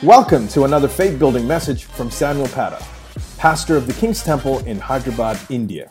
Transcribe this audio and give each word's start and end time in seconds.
Welcome 0.00 0.47
to 0.49 0.63
another 0.63 0.87
faith 0.89 1.19
building 1.19 1.45
message 1.45 1.83
from 1.85 2.09
Samuel 2.11 2.47
Pata, 2.49 2.79
pastor 3.37 3.75
of 3.75 3.85
the 3.85 3.93
King's 3.93 4.23
Temple 4.23 4.59
in 4.61 4.79
Hyderabad, 4.79 5.37
India. 5.49 5.89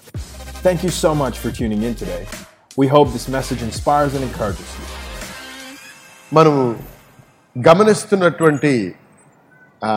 Thank 0.64 0.82
you 0.82 0.88
so 0.90 1.14
much 1.14 1.38
for 1.38 1.50
tuning 1.50 1.82
in 1.82 1.94
today. 1.94 2.26
We 2.76 2.86
hope 2.86 3.12
this 3.12 3.28
message 3.28 3.62
inspires 3.62 4.14
and 4.14 4.24
encourages 4.24 4.70
you. 4.74 4.86
మనము 6.32 6.62
గమనిస్తున్నటువంటి 7.56 8.72
ఆ, 9.82 9.92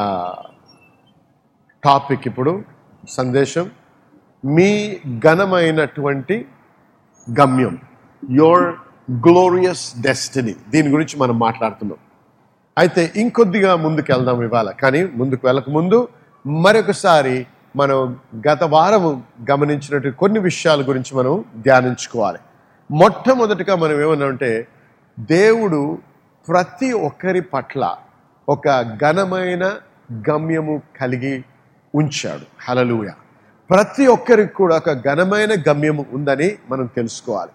topic 1.83 2.27
ఇప్పుడు 2.27 2.53
సందేశం 3.09 3.65
మీ 4.43 4.69
ఘనమైనటువంటి 5.25 6.37
గమ్యం 7.27 7.75
your 8.23 8.65
glorious 9.27 9.85
destiny 10.01 10.55
దీని 10.69 10.89
గురించి 10.89 11.17
మనం 11.17 11.37
మాట్లాడుతున్నాం 11.39 11.99
అయితే 12.77 13.11
ఇంకొద్దిగా 13.15 13.75
ముందుకు 13.75 14.13
వెళ్దాం 14.13 14.43
ఇవాళ. 14.43 14.71
కానీ 14.71 15.03
ముందుకు 15.03 15.47
వెళ్ళక 15.47 15.69
ముందు 15.69 16.07
మరొకసారి 16.47 17.47
మనం 17.75 18.19
గత 18.47 18.63
వారం 18.63 19.23
గమనించినట్టు 19.51 20.09
కొన్ని 20.09 20.39
విషయాల 20.39 20.81
గురించి 20.81 21.17
మనం 21.17 21.45
ధ్యానించుకోవాలి. 21.57 22.39
మొట్టమొదటిగా 22.91 23.75
మనం 23.75 24.01
ఏమన్నామంటే 24.01 24.67
దేవుడు 25.19 25.97
ప్రతి 26.49 26.91
ఒక్కరి 26.91 27.41
పట్ల 27.41 27.95
ఒక 28.49 28.69
ఘనమైన 28.81 29.77
గమ్యము 30.29 30.81
కలిగి 31.01 31.43
ఉంచాడు. 31.95 32.45
హలలుయ 32.69 33.09
ప్రతి 33.69 34.07
ఒక్కరికి 34.07 34.53
కూడా 34.53 34.77
ఒక 34.77 34.91
ఘనమైన 34.91 35.53
గమ్యము 35.69 36.05
ఉందని 36.13 36.51
మనం 36.69 36.85
తెలుసుకోవాలి. 36.85 37.51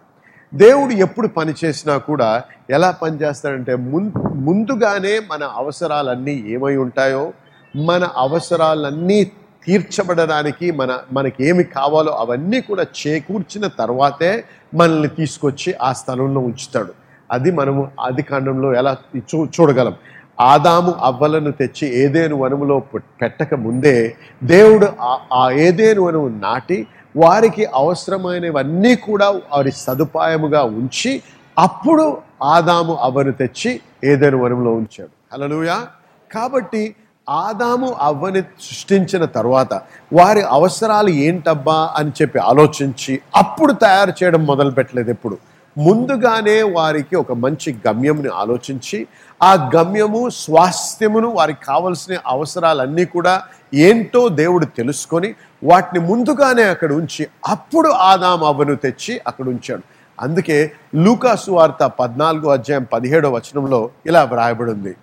దేవుడు 0.55 0.93
ఎప్పుడు 0.93 1.29
పని 1.29 1.55
చేసినా 1.65 1.98
కూడా 1.98 2.43
ఎలా 2.70 2.91
పనిచేస్తాడంటే 2.91 3.75
ముం- 3.75 4.12
ముందుగానే 4.34 5.20
మన 5.30 5.45
అవసరాలన్నీ 5.45 6.45
ఏమై 6.47 6.77
ఉంటాయో 6.77 7.33
మన 7.77 8.09
అవసరాలన్నీ 8.16 9.25
తీర్చబడడానికి 9.65 10.70
మన 10.70 10.98
మనకి 11.12 11.48
ఏమి 11.48 11.64
కావాలో 11.64 12.12
అవన్నీ 12.12 12.61
కూడా 12.61 12.83
చేకూర్చిన 12.83 13.67
తర్వాతే 13.67 14.45
మనల్ని 14.75 15.09
తీసుకొచ్చి 15.09 15.75
ఆ 15.83 15.92
స్థలంలో 15.92 16.41
ఉంచుతాడు. 16.41 16.92
అది 17.33 17.50
మనము 17.50 17.91
ఆది 18.00 18.22
కాండంలో 18.22 18.75
ఎలా 18.75 18.97
చూ 19.17 19.47
చూడగలం. 19.47 19.94
ఆదాము 20.41 20.92
అవ్వలను 20.92 21.53
తెచ్చి 21.53 21.94
ఏదేను 21.94 22.37
వనములో 22.37 22.81
పె- 22.81 23.00
పెట్టక 23.22 23.55
ముందే 23.55 24.17
దేవుడు 24.44 24.87
ఆ- 25.00 25.19
ఆ 25.33 25.50
ఏదేను 25.50 26.03
వనము 26.03 26.28
నాటి 26.28 26.87
వారికి 27.17 27.64
అవసరమైనవన్నీ 27.64 28.95
కూడా 28.95 29.31
వారి 29.31 29.70
సదుపాయముగా 29.70 30.62
ఉంచి 30.62 31.23
అప్పుడు 31.59 32.17
ఆదాము 32.42 32.95
అవ్వను 33.03 33.33
తెచ్చి 33.33 33.81
ఏదైనా 34.05 34.39
వనంలో 34.39 34.73
ఉంచాడు. 34.73 35.11
హలలుయా 35.33 35.87
కాబట్టి 36.34 36.95
ఆదాము 37.28 37.97
అవ్వని 38.00 38.41
సృష్టించిన 38.41 39.25
తర్వాత 39.25 39.81
వారి 40.12 40.42
అవసరాలు 40.42 41.11
ఏంటబ్బా 41.11 41.92
అని 41.97 42.12
చెప్పి 42.23 42.39
ఆలోచించి 42.39 43.20
అప్పుడు 43.37 43.72
తయారు 43.72 44.12
చేయడం 44.22 44.47
మొదలు 44.47 44.70
పెట్టలేదు 44.70 45.11
ఎప్పుడు. 45.11 45.39
ముందుగానే 45.78 46.62
వారికి 46.62 47.17
ఒక 47.17 47.33
మంచి 47.33 47.78
గమ్యంని 47.87 48.28
ఆలోచించి 48.28 49.06
ఆ 49.43 49.70
గమ్యము 49.77 50.28
స్వాస్థ్యమును 50.28 51.28
వారికి 51.28 51.65
కావలసిన 51.65 52.19
అవసరాలన్నీ 52.27 53.05
కూడా 53.05 53.43
ఏంటో 53.75 54.28
దేవుడు 54.28 54.65
తెలుసుకొని 54.65 55.34
వాటిని 55.62 56.06
ముందుగానే 56.06 56.62
అక్కడ 56.62 56.92
ఉంచి 56.92 57.27
అప్పుడు 57.47 57.89
ఆదాం 57.89 58.45
అవ్వను 58.45 58.75
తెచ్చి 58.75 59.20
అక్కడ 59.27 59.48
ఉంచాడు. 59.48 59.83
అందుకే 60.20 60.73
లూకాసు 60.95 61.50
వార్త 61.50 61.84
పద్నాలుగో 61.87 62.50
అధ్యాయం 62.50 62.87
పదిహేడో 62.92 63.31
వచనంలో 63.31 63.91
ఇలా 64.06 64.25
వ్రాయబడి 64.25 64.70
ఉంది 64.70 64.97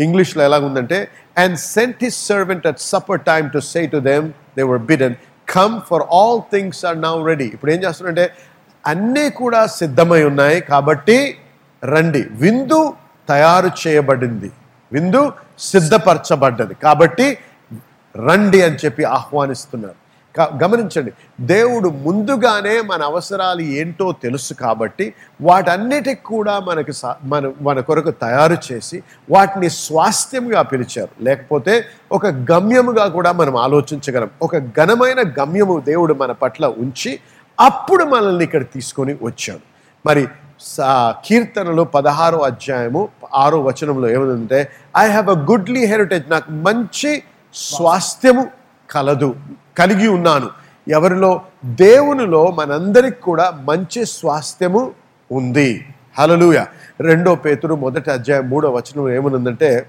ఇంగ్లీష్లో 0.00 0.44
ఎలా 0.44 0.58
ఉందంటే 0.58 1.08
and 1.38 1.58
sent 1.58 2.04
his 2.04 2.26
servant 2.26 2.66
at 2.66 2.80
supper 2.80 3.20
time 3.20 3.50
to 3.50 3.58
say 3.58 3.86
to 3.86 3.96
them 3.96 4.32
they 4.56 4.62
were 4.62 4.80
bidden 4.80 5.14
come 5.48 5.80
for 5.80 6.02
all 6.12 6.40
things 6.52 6.84
are 6.84 7.00
now 7.00 7.26
ready 7.26 7.44
ఇప్పుడు 7.44 7.70
ఏం 7.70 7.82
చేస్తున్నారంటే 7.82 8.32
అన్నీ 8.86 9.30
కూడా 9.30 9.66
సిద్ధమై 9.66 10.24
ఉన్నాయి 10.24 10.60
కాబట్టి 10.60 11.38
రండి. 11.84 12.26
విందు 12.30 12.92
తయారు 13.28 13.88
చేయబడింది. 13.88 14.50
విందు 14.92 15.32
సిద్ధపరచబడ్డది. 15.58 16.74
కాబట్టి 16.74 17.38
రండి 18.16 18.62
అని 18.62 18.76
చెప్పి 18.76 19.04
ఆహ్వానిస్తున్నారు. 19.04 20.05
గమనించండి. 20.42 21.12
దేవుడు 21.40 21.88
ముందుగానే 21.88 22.80
మన 22.80 23.02
అవసరాలు 23.02 23.60
ఏంటో 23.60 24.12
తెలుసు 24.22 24.54
కాబట్టి 24.54 25.14
వాటన్నిటికి 25.42 26.22
కూడా 26.22 26.60
మనకు 26.60 27.14
మన 27.24 27.52
మన 27.60 27.80
కొరకు 27.80 28.10
తయారు 28.10 28.56
చేసి 28.72 29.02
వాటిని 29.30 29.70
స్వాస్థ్యంగా 29.70 30.62
పిలిచారు. 30.62 31.24
లేకపోతే 31.24 31.84
ఒక 32.12 32.26
గమ్యముగా 32.26 33.06
కూడా 33.08 33.32
మనం 33.32 33.56
ఆలోచించగలం. 33.56 34.30
ఒక 34.42 34.58
ఘనమైన 34.58 35.20
గమ్యము 35.40 35.82
దేవుడు 35.86 36.14
మన 36.14 36.32
పట్ల 36.32 36.66
ఉంచి 36.66 37.20
అప్పుడు 37.60 38.04
మనల్ని 38.04 38.44
ఇక్కడ 38.44 38.62
తీసుకొని 38.62 39.16
వచ్చాడు. 39.22 39.60
మరి 40.06 40.28
సా- 40.60 41.14
కీర్తనలు 41.26 41.82
పదహారో 41.82 42.38
అధ్యాయము 42.38 43.08
ఆరో 43.34 43.60
వచనంలో 43.60 44.10
ఏముందంటే 44.10 44.72
I 44.98 45.08
have 45.08 45.28
a 45.28 45.32
goodly 45.32 45.86
heritage 45.86 46.30
నాకు 46.30 46.50
మంచి 46.50 47.22
స్వాస్థ్యము 47.54 48.46
కలదు 48.90 49.36
కలిగి 49.78 50.08
ఉన్నాను. 50.08 50.50
ఎవరిలో? 50.88 51.40
దేవునిలో 51.64 52.50
మనందరికి 52.50 53.20
కూడా 53.20 53.50
మంచి 53.50 54.06
స్వాస్థ్యము 54.06 54.92
ఉంది. 55.32 55.84
హలలుయ 56.18 56.64
రెండో 57.00 57.34
పేతుడు 57.34 57.74
మొదటి 57.74 58.10
అధ్యాయం 58.10 58.50
మూడో 58.50 58.70
వచనం 58.70 59.10
ఏమనుందంటే 59.10 59.86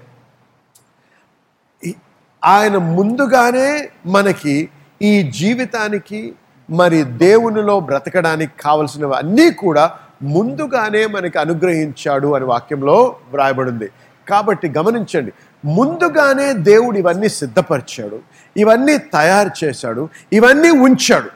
ఆయన 2.44 2.76
ముందుగానే 2.76 3.88
మనకి 4.06 4.68
ఈ 5.02 5.22
జీవితానికి 5.22 6.34
మరి 6.70 7.02
దేవునిలో 7.02 7.80
బ్రతకడానికి 7.80 8.52
కావలసినవి 8.60 9.14
అన్నీ 9.14 9.50
కూడా 9.50 9.92
ముందుగానే 10.22 11.06
మనకి 11.06 11.38
అనుగ్రహించాడు 11.38 12.34
అని 12.34 12.44
వాక్యంలో 12.44 13.16
వ్రాయబడింది. 13.32 13.90
కాబట్టి 14.28 14.68
గమనించండి 14.68 15.32
ముందుగానే 15.64 16.52
దేవుడు 16.52 16.98
ఇవన్నీ 16.98 17.28
సిద్ధపరిచాడు 17.28 18.20
ఇవన్నీ 18.56 18.98
తయారు 18.98 19.64
చేశాడు 19.64 20.08
ఇవన్నీ 20.32 20.70
ఉంచాడు. 20.70 21.30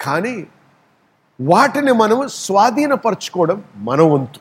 కానీ 0.00 0.46
వాటిని 1.40 1.92
మనం 1.92 2.28
స్వాధీనపరచుకోవడం 2.28 3.64
మన 3.76 4.00
వంతు. 4.00 4.40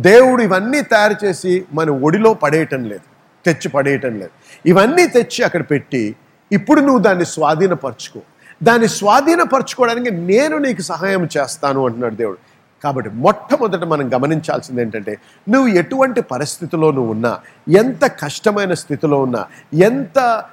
దేవుడు 0.00 0.42
ఇవన్నీ 0.42 0.82
తయారు 0.82 1.24
చేసి 1.24 1.64
మన 1.72 1.90
ఒడిలో 1.90 2.34
పడేయటం 2.34 2.84
లేదు 2.84 3.00
తెచ్చి 3.46 3.68
పడేయటం 3.68 4.18
లేదు. 4.18 4.30
ఇవన్నీ 4.66 5.06
తెచ్చి 5.06 5.44
అక్కడ 5.44 5.64
పెట్టి 5.70 6.16
ఇప్పుడు 6.52 6.80
నువ్వు 6.80 6.98
దాన్ని 6.98 7.26
స్వాధీనపరచుకో. 7.26 8.20
దాన్ని 8.62 8.88
స్వాధీనపరచుకోవడానికి 8.88 10.10
నేను 10.10 10.58
నీకు 10.58 10.82
సహాయం 10.82 11.28
చేస్తాను 11.38 11.84
అంటున్నాడు 11.86 12.14
దేవుడు. 12.14 12.47
కాబట్టి 12.84 13.10
మొట్టమొదట 13.10 13.84
మనం 13.84 14.10
గమనించాల్సింది 14.14 14.82
ఏంటంటే 14.82 15.18
నువ్వు 15.48 15.68
ఎటువంటి 15.68 16.20
పరిస్థితిలో 16.20 16.90
నువ్వు 16.90 17.10
ఉన్నా 17.10 17.38
ఎంత 17.68 18.04
కష్టమైన 18.04 18.74
స్థితిలో 18.74 19.22
ఉన్నా 19.22 19.46
ఎంత 19.74 20.44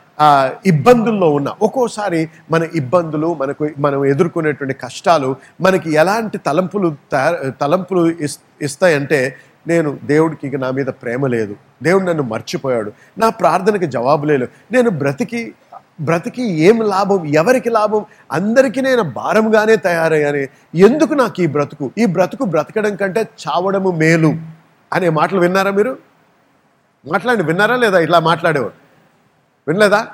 ఇబ్బందుల్లో 0.66 1.32
ఉన్నా 1.32 1.56
ఒక్కోసారి 1.62 2.30
మన 2.52 2.68
ఇబ్బందులు 2.76 3.34
మనకు 3.34 3.70
మనం 3.80 4.06
ఎదుర్కొనేటువంటి 4.06 4.74
కష్టాలు 4.74 5.36
మనకి 5.62 5.94
ఎలాంటి 5.94 6.38
తలంపులు 6.38 6.96
తయారు 7.12 7.54
తలంపులు 7.62 8.10
ఇస్ 8.22 8.40
ఇస్తాయంటే 8.62 9.20
నేను 9.68 9.98
దేవుడికి 10.04 10.48
ఇక 10.48 10.56
నా 10.56 10.72
మీద 10.72 10.86
ప్రేమ 10.86 11.28
లేదు. 11.28 11.56
దేవుడు 11.84 12.04
నన్ను 12.04 12.24
మర్చిపోయాడు. 12.24 12.92
నా 13.18 13.30
ప్రార్థనకి 13.30 13.88
జవాబు 13.88 14.26
లేదు. 14.26 14.48
నేను 14.72 14.90
బ్రతికి 14.90 15.54
బ్రతికి 16.02 16.44
ఏం 16.44 16.80
లాభం? 16.82 17.26
ఎవరికి 17.26 17.70
లాభం? 17.70 18.06
అందరికీ 18.32 18.82
నేను 18.82 19.02
భారంగానే 19.02 19.76
తయారయ్యాను. 19.76 20.48
ఎందుకు 20.78 21.14
నాకు 21.14 21.42
ఈ 21.42 21.48
బ్రతుకు? 21.48 21.92
ఈ 21.98 22.06
బ్రతుకు 22.06 22.46
బ్రతకడం 22.46 22.96
కంటే 22.96 23.22
చావడము 23.22 23.92
మేలు. 23.92 24.34
అనే 24.94 25.10
మాటలు 25.10 25.40
విన్నారా 25.40 25.72
మీరు? 25.72 25.98
మాట్లాడి 27.12 27.44
విన్నారా 27.44 27.76
లేదా? 27.76 28.00
ఇట్లా 28.00 28.20
మాట్లాడేవారు 28.20 28.74
వినలేదా? 29.68 30.08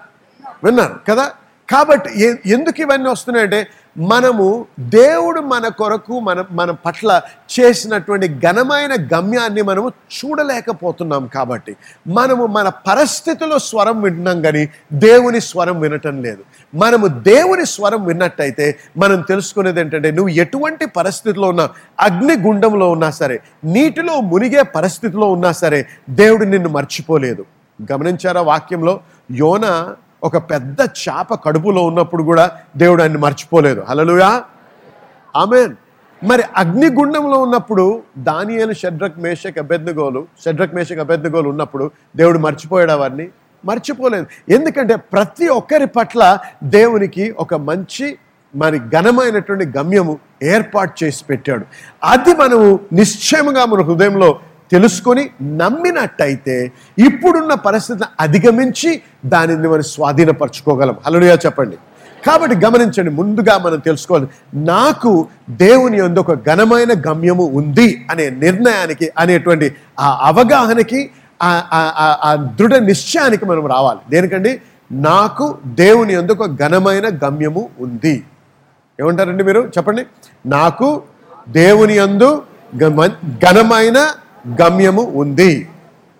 విన్నారు 0.64 1.00
కదా? 1.10 1.32
కాబట్టి 1.72 2.40
ఎందుకు 2.46 2.82
ఇవన్నీ 2.82 3.10
వస్తున్నాయంటే 3.10 3.68
మనము 3.98 4.66
దేవుడు 4.80 5.42
మన 5.42 5.68
కొరకు 5.68 6.20
మన 6.20 6.46
మన 6.52 6.72
పట్ల 6.72 7.22
చేసినటువంటి 7.60 8.28
ఘనమైన 8.28 8.94
గమ్యాన్ని 9.16 9.62
మనము 9.62 9.88
చూడలేకపోతున్నాం 9.88 11.28
కాబట్టి 11.28 11.76
మనము 12.08 12.46
మన 12.46 12.70
పరిస్థితిలో 12.70 13.60
స్వరం 13.60 14.02
వింటున్నాం 14.02 14.42
కానీ 14.42 14.70
దేవుని 14.94 15.42
స్వరం 15.42 15.80
వినటం 15.80 16.22
లేదు. 16.22 16.44
మనము 16.76 17.08
దేవుని 17.08 17.66
స్వరం 17.66 18.06
విన్నట్టయితే 18.06 18.80
మనం 18.98 19.22
తెలుసుకునేది 19.22 19.80
ఏంటంటే 19.80 20.12
నువ్వు 20.12 20.30
ఎటువంటి 20.30 20.86
పరిస్థితిలో 20.86 21.50
ఉన్నా 21.50 21.70
అగ్ని 22.00 22.38
గుండంలో 22.38 22.92
ఉన్నా 22.92 23.12
సరే 23.12 23.40
నీటిలో 23.64 24.22
మునిగే 24.22 24.62
పరిస్థితిలో 24.62 25.32
ఉన్నా 25.32 25.52
సరే 25.52 25.86
దేవుడు 26.10 26.46
నిన్ను 26.46 26.70
మర్చిపోలేదు. 26.70 27.46
గమనించారా 27.92 28.42
వాక్యంలో? 28.42 29.00
యోన 29.32 29.96
ఒక 30.24 30.38
పెద్ద 30.38 30.78
చేప 30.82 31.34
కడుపులో 31.46 31.84
ఉన్నప్పుడు 31.84 32.24
కూడా 32.24 32.52
దేవుడు 32.78 33.02
ఆయన్ని 33.02 33.20
మర్చిపోలేదు. 33.20 33.84
Hallelujah 33.90 34.44
amen. 35.36 35.76
మరి 36.24 36.44
అగ్నిగుండంలో 36.56 37.38
ఉన్నప్పుడు 37.38 38.04
దానియలు 38.18 38.74
షడ్రక్ 38.74 39.20
మేషక్ 39.20 39.60
అభ్యర్థగోలు 39.60 40.28
షడ్రక్ 40.46 40.76
మేషక్ 40.76 41.00
అభ్యర్థగోలు 41.00 41.50
ఉన్నప్పుడు 41.50 41.92
దేవుడు 42.16 42.40
మర్చిపోయాడు 42.40 42.92
వారిని? 42.92 43.30
మర్చిపోలేదు. 43.66 44.26
ఎందుకంటే 44.50 44.96
ప్రతి 44.96 45.48
ఒక్కరి 45.48 45.86
పట్ల 45.86 46.40
దేవునికి 46.64 47.32
ఒక 47.32 47.54
మంచి 47.54 48.18
మరి 48.56 48.80
ఘనమైనటువంటి 48.80 49.66
గమ్యము 49.66 50.20
ఏర్పాటు 50.44 51.04
చేసి 51.04 51.26
పెట్టాడు. 51.26 51.66
అది 52.04 52.34
మనము 52.34 52.80
నిశ్చయముగా 52.94 53.66
మన 53.66 53.82
హృదయంలో 53.82 54.40
తెలుసుకొని 54.72 55.30
నమ్మినట్టయితే 55.42 56.72
ఇప్పుడున్న 57.00 57.54
పరిస్థితిని 57.54 58.08
అధిగమించి 58.20 59.02
దానిని 59.26 59.68
మనం 59.68 59.82
స్వాధీనపరచుకోగలం. 59.82 60.96
హలోయా 61.06 61.34
చెప్పండి. 61.34 61.78
కాబట్టి 62.28 62.66
గమనించండి 62.66 63.10
ముందుగా 63.10 63.58
మనం 63.58 63.80
తెలుసుకోవాలి 63.80 64.28
నాకు 64.54 65.28
దేవుని 65.50 66.00
యందు 66.00 66.20
ఒక 66.20 66.34
ఘనమైన 66.34 66.94
గమ్యము 67.08 67.44
ఉంది 67.44 68.06
అనే 68.12 68.30
నిర్ణయానికి 68.30 69.12
అనేటువంటి 69.18 69.76
ఆ 70.00 70.20
అవగాహనకి 70.22 71.12
ఆ- 71.44 72.50
దృఢ 72.60 72.76
నిశ్చయానికి 72.76 73.46
మనం 73.46 73.68
రావాలి. 73.68 74.00
దేనికండి? 74.10 74.62
నాకు 74.92 75.58
దేవుని 75.66 76.14
యందు 76.14 76.32
ఒక 76.32 76.46
ఘనమైన 76.46 77.08
గమ్యము 77.08 77.70
ఉంది. 77.80 78.24
ఏమంటారండి 79.00 79.44
మీరు? 79.44 79.72
చెప్పండి. 79.78 80.06
నాకు 80.46 81.04
దేవుని 81.50 81.98
యందు 81.98 82.44
ఘనమైన 83.50 84.08
గమ్యము 84.62 85.02
ఉంది. 85.02 85.70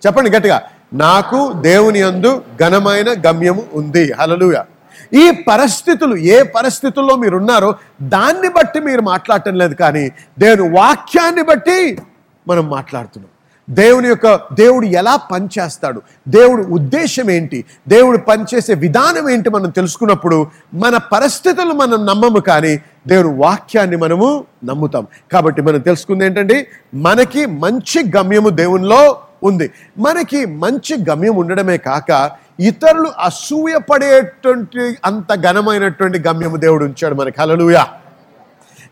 చెప్పండి 0.06 0.30
గట్టిగా. 0.30 0.62
నాకు 0.94 1.52
దేవుని 1.52 2.00
యందు 2.00 2.44
ఘనమైన 2.60 3.08
గమ్యము 3.26 3.62
ఉంది. 3.72 4.12
హలలుయ 4.12 4.56
ఈ 5.14 5.30
పరిస్థితులు 5.30 6.16
ఏ 6.16 6.42
పరిస్థితుల్లో 6.42 7.16
మీరు 7.16 7.36
ఉన్నారో 7.36 7.74
దాన్ని 8.02 8.48
బట్టి 8.48 8.80
మీరు 8.80 9.00
మాట్లాడటం 9.00 9.54
లేదు 9.54 9.74
కానీ 9.74 10.12
దేవుని 10.38 10.76
వాక్యాన్ని 10.76 11.42
బట్టి 11.42 11.98
మనం 12.48 12.68
మాట్లాడుతున్నాం. 12.68 13.31
దేవుని 13.72 14.08
యొక్క 14.08 14.40
దేవుడు 14.52 14.86
ఎలా 14.86 15.16
పనిచేస్తాడు 15.16 16.02
దేవుడు 16.28 16.62
ఉద్దేశం 16.62 17.30
ఏంటి? 17.30 17.64
దేవుడు 17.88 18.18
పనిచేసే 18.18 18.74
విధానం 18.74 19.30
ఏంటి 19.30 19.50
మనం 19.50 19.70
తెలుసుకున్నప్పుడు 19.70 20.46
మన 20.74 20.96
పరిస్థితులు 20.96 21.72
మనం 21.72 22.06
నమ్మము 22.06 22.40
కానీ 22.40 22.80
దేవుని 23.06 23.36
వాక్యాన్ని 23.36 23.96
మనము 23.96 24.44
నమ్ముతాం. 24.64 25.06
కాబట్టి 25.32 25.62
మనం 25.62 25.80
తెలుసుకుంది 25.80 26.26
ఏంటంటే 26.26 26.66
మనకి 26.94 27.46
మంచి 27.46 28.12
గమ్యము 28.16 28.48
దేవునిలో 28.48 29.18
ఉంది. 29.42 29.70
మనకి 29.98 30.46
మంచి 30.46 31.04
గమ్యం 31.10 31.36
ఉండడమే 31.36 31.76
కాక 31.76 32.30
ఇతరులు 32.60 33.12
అసూయపడేటువంటి 33.20 34.96
అంత 35.04 35.34
ఘనమైనటువంటి 35.34 36.18
గమ్యము 36.18 36.56
దేవుడు 36.56 36.84
ఉంచాడు 36.84 37.14
మనకి. 37.14 37.40
హలలుయా 37.40 37.86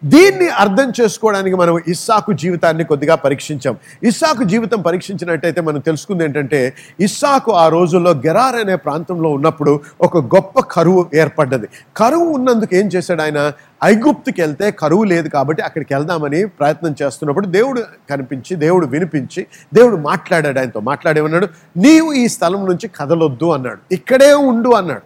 దీన్ని 0.04 0.48
అర్థం 0.48 0.92
చేసుకోవడానికి 1.00 1.56
మనం 1.56 1.78
ఇస్సాకు 1.88 2.32
జీవితాన్ని 2.32 2.84
కొద్దిగా 2.84 3.14
పరీక్షించాం. 3.14 3.76
ఇస్సాకు 4.02 4.42
జీవితం 4.42 4.82
పరీక్షించినట్టయితే 4.82 5.60
మనం 5.60 5.78
తెలుసుకుంది 5.78 6.24
ఏంటంటే 6.24 6.74
ఇస్సాకు 7.00 7.52
ఆ 7.52 7.68
రోజుల్లో 7.68 8.10
గెరార్ 8.10 8.56
అనే 8.56 8.76
ప్రాంతంలో 8.76 9.28
ఉన్నప్పుడు 9.30 9.80
ఒక 10.00 10.18
గొప్ప 10.18 10.60
కరువు 10.60 11.06
ఏర్పడ్డది. 11.14 11.68
కరువు 11.96 12.24
ఉన్నందుకు 12.24 12.74
ఏం 12.74 12.86
చేశాడు 12.86 13.22
ఆయన? 13.22 13.52
ఐగుప్తుకి 13.84 14.40
వెళ్తే 14.40 14.70
కరువు 14.70 15.04
లేదు 15.04 15.28
కాబట్టి 15.28 15.62
అక్కడికి 15.62 15.94
వెళ్దామని 15.94 16.44
ప్రయత్నం 16.44 16.94
చేస్తున్నప్పుడు 17.02 17.46
దేవుడు 17.46 17.82
కనిపించి 18.10 18.56
దేవుడు 18.56 18.86
వినిపించి 18.86 19.46
దేవుడు 19.74 19.96
మాట్లాడాడు 19.96 20.58
ఆయనతో. 20.58 20.80
మాట్లాడేమన్నాడు 20.80 21.48
నీవు 21.76 22.12
ఈ 22.12 22.28
స్థలం 22.28 22.66
నుంచి 22.66 22.88
కదలొద్దు 22.88 23.50
అన్నాడు. 23.50 23.94
ఇక్కడే 23.94 24.34
ఉండు 24.34 24.70
అన్నాడు. 24.70 25.02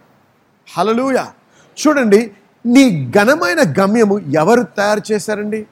హలలుయా 0.77 1.27
చూడండి 1.87 2.31
నీ 2.65 3.11
ఘనమైన 3.11 3.73
గమ్యము 3.81 4.19
ఎవరు 4.19 4.63
తయారు 4.63 5.01
చేశారండి? 5.11 5.67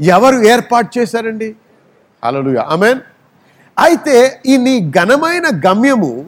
ఎవరు 0.00 0.36
ఏర్పాటు 0.36 0.98
చేశారండి? 0.98 1.56
Hallelujah 2.24 2.56
amen. 2.56 3.00
అయితే 3.78 4.40
ఈ 4.46 4.56
నీ 4.56 4.90
ఘనమైన 4.90 5.44
గమ్యము 5.66 6.26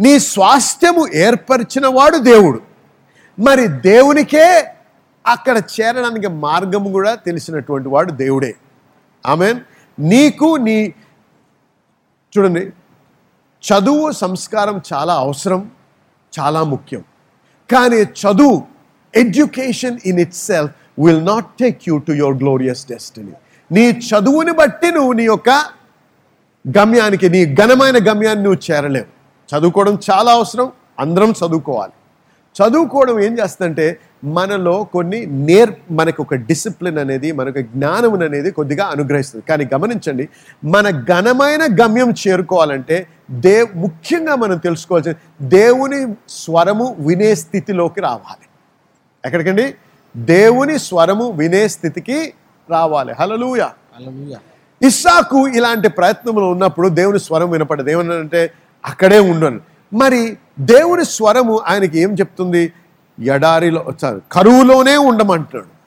నీ 0.00 0.18
స్వాస్థ్యము 0.18 1.08
ఏర్పరిచిన 1.14 1.86
వాడు 1.86 2.16
దేవుడు. 2.16 2.62
మరి 3.38 3.68
దేవునికే 3.68 4.64
అక్కడ 5.26 5.62
చేరడానికి 5.80 6.28
మార్గము 6.28 6.92
కూడా 6.92 7.14
తెలిసినటువంటి 7.14 7.88
వాడు 7.88 8.12
దేవుడే. 8.12 8.54
ఆమెన్. 9.26 9.60
నీకు 9.98 10.56
నీ 10.56 10.94
చూడండి 12.38 12.72
చదువు 13.72 14.10
సంస్కారం 14.10 14.80
చాలా 14.92 15.14
అవసరం 15.14 15.70
చాలా 16.40 16.62
ముఖ్యం. 16.62 17.04
కానీ 17.72 17.96
చదువు 17.96 18.71
education 19.14 19.98
in 20.06 20.20
itself 20.34 20.72
will 20.98 21.24
not 21.26 21.46
take 21.60 21.78
you 21.88 21.98
to 21.98 22.12
your 22.12 22.36
glorious 22.36 22.86
destiny 22.90 23.32
నీ 23.70 23.84
చదువుని 24.10 24.52
బట్టి 24.52 24.90
నువ్వు 24.90 25.12
నీ 25.12 25.24
యొక్క 25.24 25.50
గమ్యానికి 26.78 27.28
నీ 27.28 27.54
ఘనమైన 27.54 27.96
గమ్యాన్ని 28.08 28.42
నువ్వు 28.44 28.60
చేరలేవు. 28.70 29.08
చదువుకోవడం 29.48 29.94
చాలా 30.10 30.32
అవసరం 30.32 30.72
అందరం 30.98 31.30
చదువుకోవాలి. 31.30 31.92
చదువుకోవడం 32.56 33.20
ఏం 33.20 33.38
చేస్తుందంటే 33.38 33.98
మనలో 34.24 34.84
కొన్ని 34.84 35.26
నేర్ 35.26 35.70
మనకు 35.90 36.22
ఒక 36.22 36.34
డిసిప్లిన్ 36.34 36.98
అనేది 36.98 37.32
మనకు 37.32 37.60
జ్ఞానం 37.60 38.22
అనేది 38.22 38.50
కొద్దిగా 38.50 38.84
అనుగ్రహిస్తుంది. 38.84 39.44
కానీ 39.48 39.64
గమనించండి 39.74 40.28
మన 40.64 40.90
ఘనమైన 40.90 41.62
గమ్యం 41.82 42.10
చేరుకోవాలంటే 42.22 43.06
దే 43.30 43.56
ముఖ్యంగా 43.76 44.34
మనం 44.34 44.56
తెలుసుకోవాల్సింది 44.56 45.18
దేవుని 45.48 46.00
స్వరము 46.28 46.96
వినే 46.98 47.34
స్థితిలోకి 47.34 48.00
రావాలి. 48.00 48.46
ఎక్కడికండి? 49.24 49.74
దేవుని 50.16 50.78
స్వరము 50.78 51.30
వినే 51.30 51.68
స్థితికి 51.68 52.34
రావాలి. 52.70 53.12
హలలుయ 53.20 53.68
ఇస్సాకు 54.82 55.48
ఇలాంటి 55.48 55.88
ప్రయత్నంలో 55.88 56.50
ఉన్నప్పుడు 56.50 56.88
దేవుని 56.88 57.20
స్వరం 57.20 57.50
వినపడదు. 57.50 57.90
ఏమన్నాడంటే 57.90 58.52
అక్కడే 58.84 59.18
ఉండను. 59.18 59.60
మరి 59.94 60.38
దేవుని 60.60 61.04
స్వరము 61.04 61.58
ఆయనకి 61.58 61.98
ఏం 61.98 62.14
చెప్తుంది? 62.14 62.72
ఎడారిలో 63.20 63.86
sorry, 64.04 64.20
కరువులోనే 64.32 64.96
ఉండమంటున్నాడు. 64.96 65.82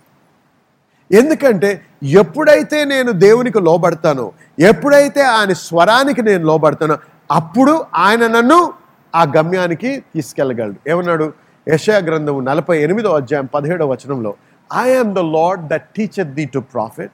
ఎందుకంటే 1.13 1.81
ఎప్పుడైతే 2.03 2.85
నేను 2.85 3.11
దేవునికి 3.11 3.59
లోబడతానో 3.59 4.31
ఎప్పుడైతే 4.59 5.21
ఆయన 5.21 5.53
స్వరానికి 5.53 6.21
నేను 6.21 6.45
లోబడతానో 6.45 6.97
అప్పుడు 7.31 7.85
ఆయన 7.95 8.27
నన్ను 8.27 8.73
ఆ 9.15 9.23
గమ్యానికి 9.23 10.03
తీసుకెళ్ళగలడు. 10.15 10.89
ఏమన్నాడు? 10.89 11.44
యశయ 11.67 12.01
గ్రంథము 12.01 12.39
నలభై 12.39 12.81
ఎనిమిదో 12.81 13.11
అధ్యాయం 13.15 13.45
పదిహేడో 13.45 13.87
వచనంలో 13.87 14.33
I 14.75 14.95
am 14.95 15.15
the 15.15 15.19
Lord 15.19 15.67
that 15.67 15.89
teacher 15.95 16.27
thee 16.27 16.45
to 16.45 16.59
profit 16.59 17.11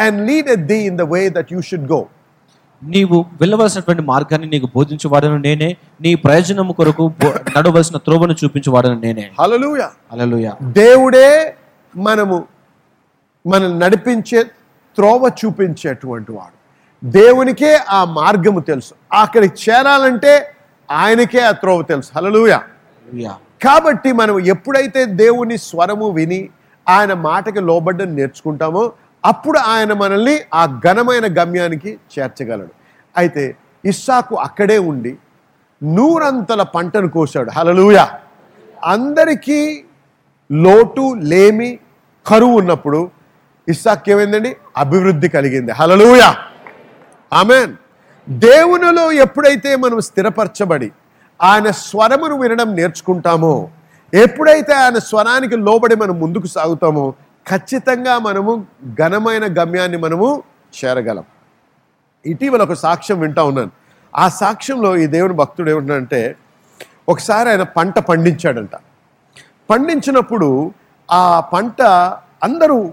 and 0.00 0.26
lead 0.26 0.54
thee 0.54 0.78
in 0.78 0.98
the 0.98 1.02
way 1.02 1.30
that 1.30 1.52
you 1.52 1.60
should 1.60 1.92
go 1.92 2.06
నీవు 2.82 3.24
వెళ్ళవలసినటువంటి 3.40 4.02
మార్గాన్ని 4.02 4.48
నీకు 4.48 4.68
బోధించేవాడను 4.74 5.38
నేనే 5.38 5.76
నీ 6.00 6.14
ప్రయోజనము 6.14 6.72
కొరకు 6.72 7.12
నడవలసిన 7.58 7.96
త్రోవను 7.96 8.32
చూపించేవాడను 8.44 9.00
నేనే. 9.00 9.30
హల్లెలూయా. 9.40 9.90
హల్లెలూయా. 10.12 10.56
దేవుడే 10.62 11.56
మనము 11.96 12.46
మనం 13.46 13.80
నడిపించే 13.80 14.42
త్రోవ 14.96 15.30
చూపించేటువంటి 15.44 16.32
వాడు. 16.32 16.58
దేవునికే 17.10 17.76
ఆ 17.76 18.04
మార్గము 18.04 18.60
తెలుసు. 18.60 18.94
అక్కడికి 19.12 19.70
చేరాలంటే 19.70 20.54
ఆయనకే 20.90 21.40
ఆ 21.40 21.50
త్రోవ 21.50 21.82
తెలుసు. 21.82 22.10
హల్లెలూయా. 22.16 22.62
కాబట్టి 23.60 24.12
మనం 24.12 24.40
ఎప్పుడైతే 24.46 25.04
దేవుని 25.04 25.56
స్వరము 25.58 26.10
విని 26.10 26.40
ఆయన 26.86 27.12
మాటకి 27.26 27.60
లోబడ్డం 27.60 28.16
నేర్చుకుంటామో 28.16 28.82
అప్పుడు 29.24 29.58
ఆయన 29.58 29.92
మనల్ని 29.92 30.40
ఆ 30.54 30.62
ఘనమైన 30.84 31.26
గమ్యానికి 31.38 31.90
చేర్చగలడు. 32.12 32.72
అయితే 33.16 33.44
ఇస్సాకు 33.84 34.34
అక్కడే 34.36 34.78
ఉండి 34.90 35.12
నూరంతల 35.82 36.62
పంటను 36.74 37.08
కోశాడు. 37.08 37.50
హలలుయ 37.50 37.98
అందరికీ 38.86 39.60
లోటు 40.50 41.14
లేమి 41.24 41.70
కరువు 42.26 42.56
ఉన్నప్పుడు 42.58 43.00
ఇస్సాక్ 43.68 44.10
ఏమైందండి? 44.10 44.50
అభివృద్ధి 44.76 45.28
కలిగింది. 45.28 45.72
Hallelujah 45.72 46.22
amen! 47.32 47.72
దేవునిలో 48.28 49.12
ఎప్పుడైతే 49.24 49.76
మనం 49.76 50.00
స్థిరపరచబడి 50.00 50.88
ఆయన 51.42 51.70
స్వరమును 51.70 52.40
వినడం 52.40 52.74
నేర్చుకుంటామో. 52.74 53.68
ఎప్పుడైతే 54.14 54.72
ఆయన 54.72 54.98
స్వరానికి 54.98 55.56
లోబడి 55.56 55.96
మనం 55.96 56.20
ముందుకు 56.20 56.46
సాగుతామో 56.46 57.14
ఖచ్చితంగా 57.48 58.18
మనము 58.18 58.66
ఘనమైన 58.98 59.44
గమ్యాన్ని 59.46 59.98
మనము 59.98 60.42
చేరగలం. 60.84 61.24
ఇటీవల 62.26 62.62
ఒక 62.62 62.72
సాక్ష్యం 62.72 63.20
వింటా 63.20 63.42
ఉన్నాను. 63.42 63.70
ఆ 64.16 64.28
సాక్ష్యంలో 64.28 64.96
ఈ 64.96 65.06
దేవుని 65.06 65.34
భక్తుడు 65.34 65.70
ఏమంటాడంటే 65.70 66.36
ఒకసారి 67.08 67.50
ఆయన 67.50 67.62
పంట 67.62 67.98
పండించాడంట. 67.98 68.70
పండించినప్పుడు 69.70 70.72
ఆ 71.10 71.40
పంట 71.40 71.82
అందరూ 72.42 72.92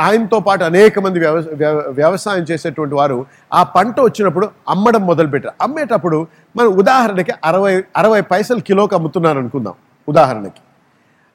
ఆయనతో 0.00 0.38
పాటు 0.40 0.62
అనేక 0.64 0.98
మంది 0.98 1.18
వ్యవ 1.20 1.74
వ్యవసాయం 1.98 2.44
చేసేటువంటి 2.50 2.94
వారు 2.94 3.26
ఆ 3.52 3.62
పంట 3.62 3.96
వచ్చినప్పుడు 4.00 4.46
అమ్మడం 4.68 5.06
మొదలుపెట్టారు. 5.06 5.54
అమ్మేటప్పుడు 5.62 6.18
మనం 6.56 6.70
ఉదాహరణకి 6.82 7.32
అరవై 7.44 7.72
అరవై 7.96 8.20
పైసలు 8.20 8.60
కిలోకి 8.60 8.94
అమ్ముతున్నారు 8.94 9.38
అనుకుందాం 9.38 9.74
ఉదాహరణకి. 10.08 10.62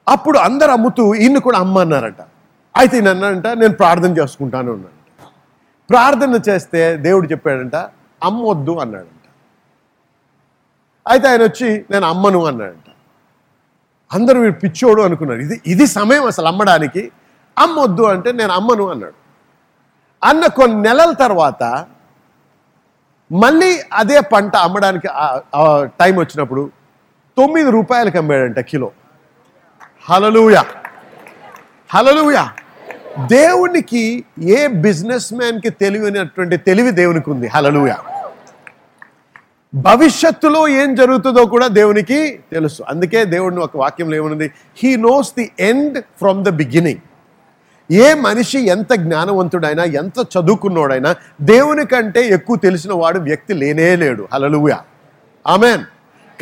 అప్పుడు 0.06 0.38
అందరు 0.38 0.70
అమ్ముతూ 0.70 1.14
ఈయన 1.14 1.38
కూడా 1.38 1.58
అమ్మన్నారట. 1.58 2.20
అయితే 2.76 2.96
ఈయన 2.96 3.08
అన్నారంట 3.08 3.46
నేను 3.46 3.72
ప్రార్థన 3.72 4.12
చేసుకుంటాను 4.18 4.72
అన్నాడు 4.72 4.96
ప్రార్థన 5.90 6.40
చేస్తే 6.48 6.96
దేవుడు 6.96 7.26
చెప్పాడంట 7.26 7.76
అమ్మొద్దు 8.22 8.72
అన్నాడంట. 8.72 9.12
అయితే 11.08 11.28
ఆయన 11.28 11.42
వచ్చి 11.42 11.68
నేను 11.90 12.06
అమ్మను 12.06 12.40
అన్నాడంట. 12.46 12.88
అందరూ 14.10 14.40
వీడు 14.40 14.56
పిచ్చోడు 14.62 15.02
అనుకున్నారు. 15.02 15.40
ఇది 15.40 15.60
ఇది 15.66 15.86
సమయం 15.86 16.26
అసలు 16.26 16.48
అమ్మడానికి. 16.48 17.02
అమ్మొద్దు 17.56 18.04
అంటే 18.14 18.30
నేను 18.40 18.52
అమ్మను 18.58 18.84
అన్నాడు. 18.92 19.16
అన్న 20.22 20.42
కొన్ని 20.58 20.76
నెలల 20.86 21.10
తర్వాత 21.24 21.62
మళ్ళీ 23.30 23.70
అదే 24.00 24.18
పంట 24.32 24.52
అమ్మడానికి 24.66 25.08
టైం 26.00 26.14
వచ్చినప్పుడు 26.22 26.62
తొమ్మిది 27.36 27.70
రూపాయలకి 27.76 28.18
అమ్మాడంట 28.22 28.60
కిలో. 28.70 28.88
హలలుయ 30.08 30.58
హలలుయ 31.94 32.38
దేవునికి 33.34 34.02
ఏ 34.56 34.60
బిజినెస్ 34.86 35.28
మ్యాన్కి 35.38 35.70
తెలివినటువంటి 35.82 36.56
తెలివి 36.68 36.92
దేవునికి 37.00 37.28
ఉంది 37.34 37.46
హలలుయ 37.54 37.92
భవిష్యత్తులో 39.72 40.60
ఏం 40.80 40.90
జరుగుతుందో 41.00 41.42
కూడా 41.54 41.66
దేవునికి 41.78 42.18
తెలుసు. 42.54 42.80
అందుకే 42.92 43.20
దేవుడిని 43.34 43.60
ఒక 43.66 43.76
వాక్యంలో 43.82 44.16
ఏమనుంది? 44.20 44.48
He 44.80 44.90
knows 45.08 45.30
the 45.38 45.46
end 45.70 45.98
from 46.20 46.40
the 46.46 46.52
beginning 46.62 47.02
ఏ 47.90 48.14
మనిషి 48.14 48.58
ఎంత 48.58 48.92
జ్ఞానవంతుడైనా 48.92 49.84
ఎంత 49.84 50.18
చదువుకున్నోడైనా 50.34 51.14
దేవుని 51.40 51.86
కంటే 51.86 52.28
ఎక్కువ 52.28 52.56
తెలిసిన 52.56 52.92
వాడు 52.92 53.18
వ్యక్తి 53.18 53.54
లేనే 53.54 53.96
లేడు. 53.96 54.28
Hallelujah 54.32 54.78
amen. 55.46 55.84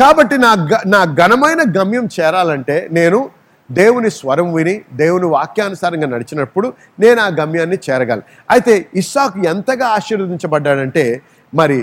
కాబట్టి 0.01 0.39
నా 0.39 0.53
నా 0.87 1.05
ఘనమైన 1.05 1.63
గమ్యం 1.79 2.09
చేరాలంటే 2.21 2.89
నేను 2.93 3.31
దేవుని 3.71 4.11
స్వరం 4.11 4.55
విని 4.55 4.81
దేవుని 4.93 5.27
వాక్యానుసారంగా 5.27 6.07
నడిచినప్పుడు 6.07 6.73
నేను 7.01 7.21
ఆ 7.21 7.29
గమ్యాన్ని 7.41 7.79
చేరగలను. 7.91 8.25
అయితే 8.51 8.89
ఇస్సాకు 8.95 9.39
ఎంతగా 9.47 9.87
ఆశీర్వదించబడ్డాడంటే 9.89 11.23
మరి 11.55 11.79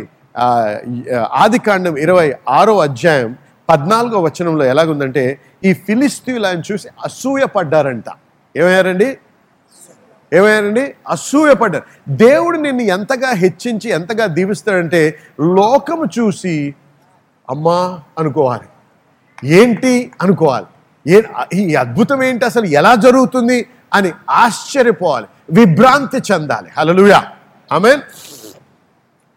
ఆది 1.44 1.60
కాండం 1.60 1.98
ఇరవై 1.98 2.34
ఆరో 2.50 2.80
అధ్యాయం 2.80 3.36
పద్నాలుగో 3.70 4.20
వచనంలో 4.22 4.66
ఎలాగుందంటే 4.66 5.40
ఈ 5.64 5.74
ఫిలిస్తీన్లు 5.74 6.48
చూసి 6.72 6.88
అసూయ 7.06 7.46
పడ్డారంట 7.46 8.06
ఏమయ్యారండి? 8.56 9.18
ఏమయ్యారండి? 10.34 10.94
అసూయపడ్డారు. 11.10 11.84
దేవుడు 12.10 12.58
నిన్ను 12.58 12.82
ఎంతగా 12.82 13.30
హెచ్చించి 13.30 13.90
ఎంతగా 13.90 14.26
దీవిస్తాడంటే 14.26 15.20
లోకము 15.40 16.06
చూసి 16.20 16.76
అమ్మా 17.50 18.00
అనుకోవాలి. 18.20 18.68
ఏంటి 19.48 20.12
అనుకోవాలి? 20.22 20.66
ఏ 21.08 21.22
ఈ 21.54 21.76
అద్భుతం 21.76 22.24
ఏంటి 22.24 22.46
అసలు? 22.46 22.66
ఎలా 22.66 22.96
జరుగుతుంది? 22.96 23.66
అని 23.94 24.12
ఆశ్చర్యపోవాలి. 24.30 25.28
విభ్రాంతి 25.52 26.34
చెందాలి. 26.34 26.70
హలలుయా 26.78 27.24
ఆమె 27.72 27.98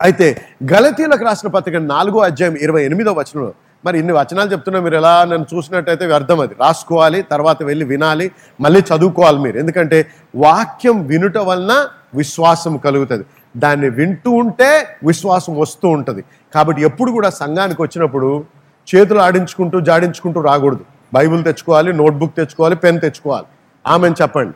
అయితే 0.02 0.46
గలతీలకు 0.72 1.24
రాసిన 1.24 1.48
పత్రిక 1.48 1.76
నాలుగో 1.76 2.20
అధ్యాయం 2.20 2.54
ఇరవై 2.54 2.84
ఎనిమిదో 2.84 3.12
వచనంలో 3.12 3.52
మరి 3.84 3.98
ఇన్ని 3.98 4.12
వచనాలు 4.12 4.52
చెప్తున్నా 4.52 4.80
మీరు 4.80 4.94
ఎలా 4.94 5.24
నన్ను 5.24 5.56
చూసినట్టయితే 5.56 6.14
అర్థం 6.14 6.40
అది. 6.40 6.54
రాసుకోవాలి 6.60 7.22
తర్వాత 7.22 7.62
వెళ్ళి 7.62 7.84
వినాలి 7.84 8.30
మళ్ళీ 8.60 8.80
చదువుకోవాలి 8.80 9.38
మీరు. 9.38 9.58
ఎందుకంటే 9.58 10.06
వాక్యం 10.36 11.06
వినుట 11.06 11.38
వలన 11.38 11.72
విశ్వాసం 12.14 12.76
కలుగుతుంది. 12.76 13.24
దాన్ని 13.56 13.88
వింటూ 13.90 14.30
ఉంటే 14.30 14.70
విశ్వాసం 15.06 15.58
వస్తూ 15.58 15.88
ఉంటుంది. 15.88 16.24
కాబట్టి 16.54 16.82
ఎప్పుడు 16.82 17.10
కూడా 17.12 17.30
సంఘానికి 17.30 17.82
వచ్చినప్పుడు 17.82 18.44
చేతులు 18.88 19.18
ఆడించుకుంటూ 19.18 19.80
జాడించుకుంటూ 19.80 20.40
రాకూడదు. 20.40 20.84
బైబిల్ 21.14 21.44
తెచ్చుకోవాలి 21.44 21.92
నోట్బుక్ 21.92 22.36
తెచ్చుకోవాలి 22.36 22.76
పెన్ 22.76 23.00
తెచ్చుకోవాలి. 23.00 23.46
ఆమెను 23.86 24.16
చెప్పండి. 24.22 24.54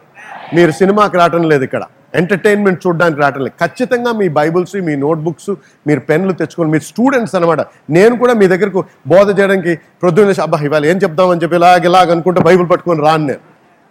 మీరు 0.56 0.70
సినిమాకి 0.70 1.16
రావటం 1.16 1.42
లేదు 1.42 1.64
ఇక్కడ. 1.64 1.82
ఎంటర్టైన్మెంట్ 2.14 2.86
చూడడానికి 2.86 3.20
రావటం 3.20 3.40
లేదు 3.40 3.56
ఖచ్చితంగా 3.60 4.12
మీ 4.12 4.28
బైబుల్స్ 4.28 4.74
మీ 4.74 4.96
నోట్బుక్స్ 4.96 5.50
మీరు 5.86 6.00
పెన్లు 6.00 6.32
తెచ్చుకొని 6.32 6.70
మీరు 6.70 6.82
స్టూడెంట్స్ 6.82 7.34
అనమాట 7.34 7.60
నేను 7.90 8.16
కూడా 8.16 8.34
మీ 8.34 8.46
దగ్గరకు 8.46 8.84
బోధ 9.06 9.40
చేయడానికి 9.40 9.74
ప్రొద్దున 10.02 10.34
అబ్బా 10.42 10.58
ఇవాళ 10.58 10.86
ఏం 10.86 10.96
చెప్దామని 10.96 11.42
చెప్పి 11.42 11.56
ఇలాగ 11.56 11.84
ఇలాగ 11.84 12.10
అనుకుంటే 12.10 12.40
బైబిల్ 12.40 12.70
పట్టుకొని 12.70 13.02
రాను 13.02 13.26
నేను. 13.26 13.40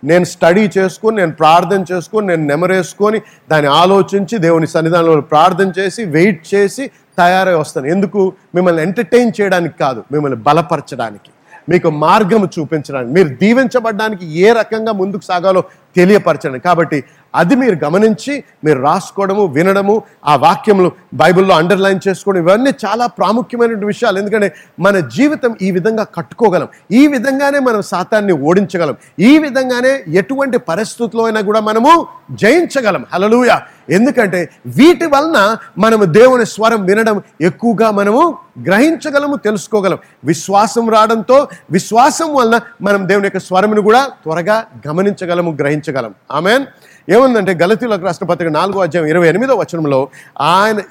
నేను 0.03 0.23
స్టడీ 0.23 0.69
చేసుకొని 0.77 1.15
నేను 1.17 1.31
ప్రార్థన 1.31 1.85
చేసుకొని 1.91 2.27
నేను 2.27 2.45
నెమరేసుకొని 2.45 3.19
దాన్ని 3.51 3.69
ఆలోచించి 3.69 4.37
దేవుని 4.37 4.67
సన్నిధానంలో 4.67 5.21
ప్రార్థన 5.21 5.71
చేసి 5.79 6.05
వెయిట్ 6.05 6.55
చేసి 6.55 6.91
తయారై 7.17 7.53
వస్తాను. 7.53 7.85
ఎందుకు? 7.85 8.33
మిమ్మల్ని 8.55 8.81
ఎంటర్టైన్ 8.81 9.31
చేయడానికి 9.41 9.77
కాదు 9.77 10.03
మిమ్మల్ని 10.11 10.37
బలపరచడానికి. 10.37 11.31
మీకు 11.69 11.89
మార్గం 11.89 12.49
చూపించడానికి. 12.59 13.13
మీరు 13.13 13.27
దీవించబడడానికి 13.27 14.39
ఏ 14.39 14.53
రకంగా 14.53 14.91
ముందుకు 14.91 15.23
సాగాలో 15.23 15.63
తెలియపరచండి. 15.95 16.59
కాబట్టి 16.59 17.03
అది 17.37 17.55
మీరు 17.55 17.85
గమనించి 17.85 18.33
మీరు 18.65 18.79
రాసుకోవడము 18.81 19.45
వినడము 19.45 19.95
ఆ 20.25 20.35
వాక్యములు 20.35 20.91
బైబిల్లో 21.13 21.55
అండర్లైన్ 21.55 21.99
చేసుకోవడం 22.07 22.41
ఇవన్నీ 22.41 22.71
చాలా 22.85 23.05
ప్రాముఖ్యమైన 23.19 23.85
విషయాలు. 23.85 24.17
ఎందుకంటే 24.19 24.49
మన 24.79 24.99
జీవితం 24.99 25.55
ఈ 25.61 25.71
విధంగా 25.71 26.03
కట్టుకోగలం. 26.03 26.67
ఈ 26.91 27.07
విధంగానే 27.07 27.59
మనం 27.59 27.81
శాతాన్ని 27.81 28.33
ఓడించగలం. 28.33 28.95
ఈ 29.19 29.37
విధంగానే 29.37 29.93
ఎటువంటి 30.19 30.57
పరిస్థితుల్లో 30.57 31.23
అయినా 31.23 31.41
కూడా 31.41 31.59
మనము 31.59 31.93
జయించగలం. 32.31 33.05
హలలుయ 33.13 33.51
ఎందుకంటే 33.89 34.39
వీటి 34.67 35.05
వలన 35.05 35.57
మనము 35.77 36.05
దేవుని 36.19 36.45
స్వరం 36.45 36.85
వినడం 36.85 37.17
ఎక్కువగా 37.41 37.91
మనము 37.91 38.37
గ్రహించగలము 38.65 39.35
తెలుసుకోగలం. 39.35 39.97
విశ్వాసం 40.25 40.85
రావడంతో 40.89 41.47
విశ్వాసం 41.71 42.29
వలన 42.35 42.59
మనం 42.81 43.07
దేవుని 43.09 43.25
యొక్క 43.25 43.37
స్వరమును 43.37 43.81
కూడా 43.81 44.01
త్వరగా 44.23 44.57
గమనించగలము 44.87 45.51
గ్రహించగలం. 45.61 46.13
ఆమెన్. 46.31 46.65
ఏముందంటే 47.09 47.53
గలతీలకు 47.53 48.05
రాష్ట్ర 48.05 48.25
పత్రిక 48.25 48.51
నాలుగో 48.51 48.81
అధ్యాయం 48.81 49.07
ఇరవై 49.07 49.27
ఎనిమిదో 49.27 49.55
వచనంలో 49.55 50.09
ఆయన 50.41 50.81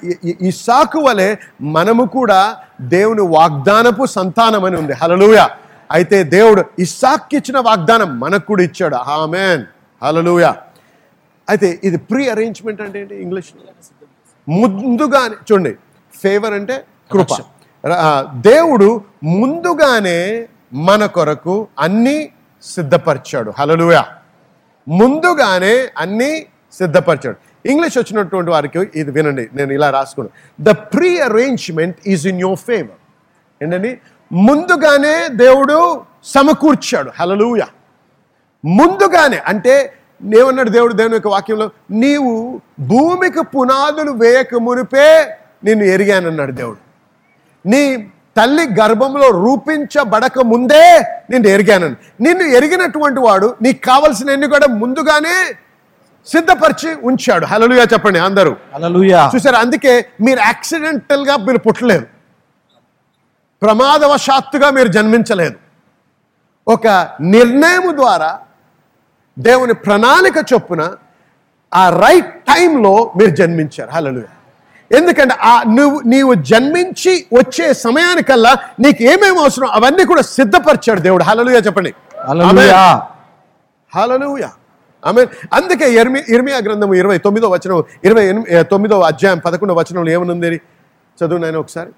ఈ- 0.41 0.51
సాకు 0.51 0.99
వలె 0.99 1.35
మనము 1.61 2.05
కూడా 2.05 2.57
దేవుని 2.81 3.21
వాగ్దానపు 3.21 4.05
సంతానం 4.05 4.65
అని 4.65 4.77
ఉంది. 4.77 4.93
హలలుయ 4.93 5.47
అయితే 5.91 6.23
దేవుడు 6.23 6.63
ఇస్సాక్కి 6.79 7.37
ఇచ్చిన 7.37 7.59
వాగ్దానం 7.59 8.19
మనకు 8.19 8.45
కూడా 8.45 8.63
ఇచ్చాడు. 8.63 8.95
ఆమెన్. 8.95 9.63
హలలుయ 10.03 10.53
అయితే 11.49 11.79
ఇది 11.83 11.97
ప్రీ 11.97 12.29
అరేంజ్మెంట్ 12.29 12.81
అంటే 12.81 12.99
ఏంటి 13.01 13.15
ఇంగ్లీష్? 13.15 13.47
ముందుగానే 14.49 15.35
చూడండి. 15.51 15.75
ఫేవర్ 16.23 16.53
అంటే 16.53 16.85
కృప. 17.11 17.43
దేవుడు 18.35 19.01
ముందుగానే 19.23 20.47
మన 20.73 21.05
కొరకు 21.05 21.67
అన్నీ 21.79 22.29
సిద్ధపరిచాడు. 22.63 23.53
హలలుయ 23.59 24.03
ముందుగానే 24.87 25.87
అన్నీ 25.97 26.45
సిద్ధపరిచాడు. 26.73 27.37
ఇంగ్లీష్ 27.65 27.97
వచ్చినటువంటి 27.97 28.51
వారికి 28.51 28.89
ఇది 28.95 29.11
వినండి 29.11 29.49
నేను 29.53 29.73
ఇలా 29.73 29.89
రాసుకున్నాను 29.89 30.63
the 30.63 30.69
prearrangement 31.19 31.97
is 32.07 32.27
in 32.27 32.39
your 32.41 32.59
favour 32.59 32.99
ఏంటండి? 33.63 33.99
ముందుగానే 34.31 35.27
దేవుడు 35.27 36.05
సమకూర్చాడు. 36.25 37.11
హలలుయ 37.19 37.63
ముందుగానే 38.65 39.37
అంటే 39.37 39.93
ఏమన్నాడు 40.35 40.69
దేవుడు 40.69 40.93
దేవుని 40.93 41.13
యొక్క 41.13 41.27
వాక్యంలో? 41.27 41.71
నీవు 41.91 42.61
భూమికి 42.79 43.43
పునాదులు 43.43 44.11
వేయక 44.11 44.55
మునిపే 44.55 45.37
నిన్ను 45.63 45.85
ఎరిగానన్నాడు 45.85 46.51
దేవుడు. 46.51 46.79
నీ 47.65 48.09
తల్లి 48.37 48.63
గర్భంలో 48.81 49.29
రూపించబడక 49.29 50.39
ముందే 50.39 50.99
నిన్ను 51.29 51.47
ఎరిగానని. 51.47 51.95
నిన్ను 52.21 52.43
ఎరిగినటువంటి 52.43 53.19
వాడు 53.19 53.55
నీకు 53.61 53.85
కావలసినన్ని 53.85 54.47
కూడా 54.47 54.67
ముందుగానే 54.67 55.55
సిద్ధపరిచి 56.27 56.95
ఉంచాడు. 57.03 57.45
హలలుగా 57.45 57.83
చెప్పండి 57.83 58.19
అందరూ. 58.19 58.55
హల్లెలూయా. 58.73 59.31
చూసారు? 59.35 59.55
అందుకే 59.55 60.05
మీరు 60.21 60.39
యాక్సిడెంటల్గా 60.39 61.37
మీరు 61.37 61.57
పుట్టలేరు 61.57 62.05
ప్రమాదవశాత్తుగా 63.61 64.69
మీరు 64.69 64.87
జన్మించలేదు. 64.87 65.55
ఒక 66.67 66.87
నిర్ణయం 67.21 67.97
ద్వారా 67.97 68.39
దేవుని 69.39 69.73
ప్రణాళిక 69.73 70.37
చొప్పున 70.53 70.93
ఆ 71.73 71.89
రైట్ 71.89 72.35
టైంలో 72.35 73.13
మీరు 73.17 73.29
జన్మించారు. 73.29 73.89
హలలు 73.91 74.36
ఎందుకంటే 74.91 75.35
ఆ 75.41 75.63
నువ్వు 75.67 76.01
నీవు 76.05 76.33
జన్మించి 76.33 77.25
వచ్చే 77.33 77.73
సమయానికల్లా 77.73 78.57
నీకు 78.79 79.03
ఏమేమి 79.03 79.39
అవసరం 79.39 79.67
అవన్నీ 79.71 80.05
కూడా 80.05 80.21
సిద్ధపరిచాడు 80.21 81.01
దేవుడు. 81.01 81.23
హలలుగా 81.23 81.57
చెప్పండి. 81.57 81.93
హలలుయ 83.93 84.47
ఆమె 85.05 85.21
అందుకే 85.53 85.93
ఇర్మి 85.93 86.23
ఇర్మియా 86.29 86.57
గ్రంథము 86.57 86.93
ఇరవై 86.93 87.17
తొమ్మిదో 87.17 87.49
వచనం 87.49 87.83
ఇరవై 88.03 88.25
ఎనిమిది 88.25 88.63
తొమ్మిదో 88.63 88.99
అధ్యాయం 89.01 89.39
పదకొండో 89.39 89.73
వచనంలో 89.73 90.11
ఏమనుంది 90.11 90.61
చదువు 91.17 91.37
నాయన 91.37 91.55
ఒకసారి. 91.55 91.89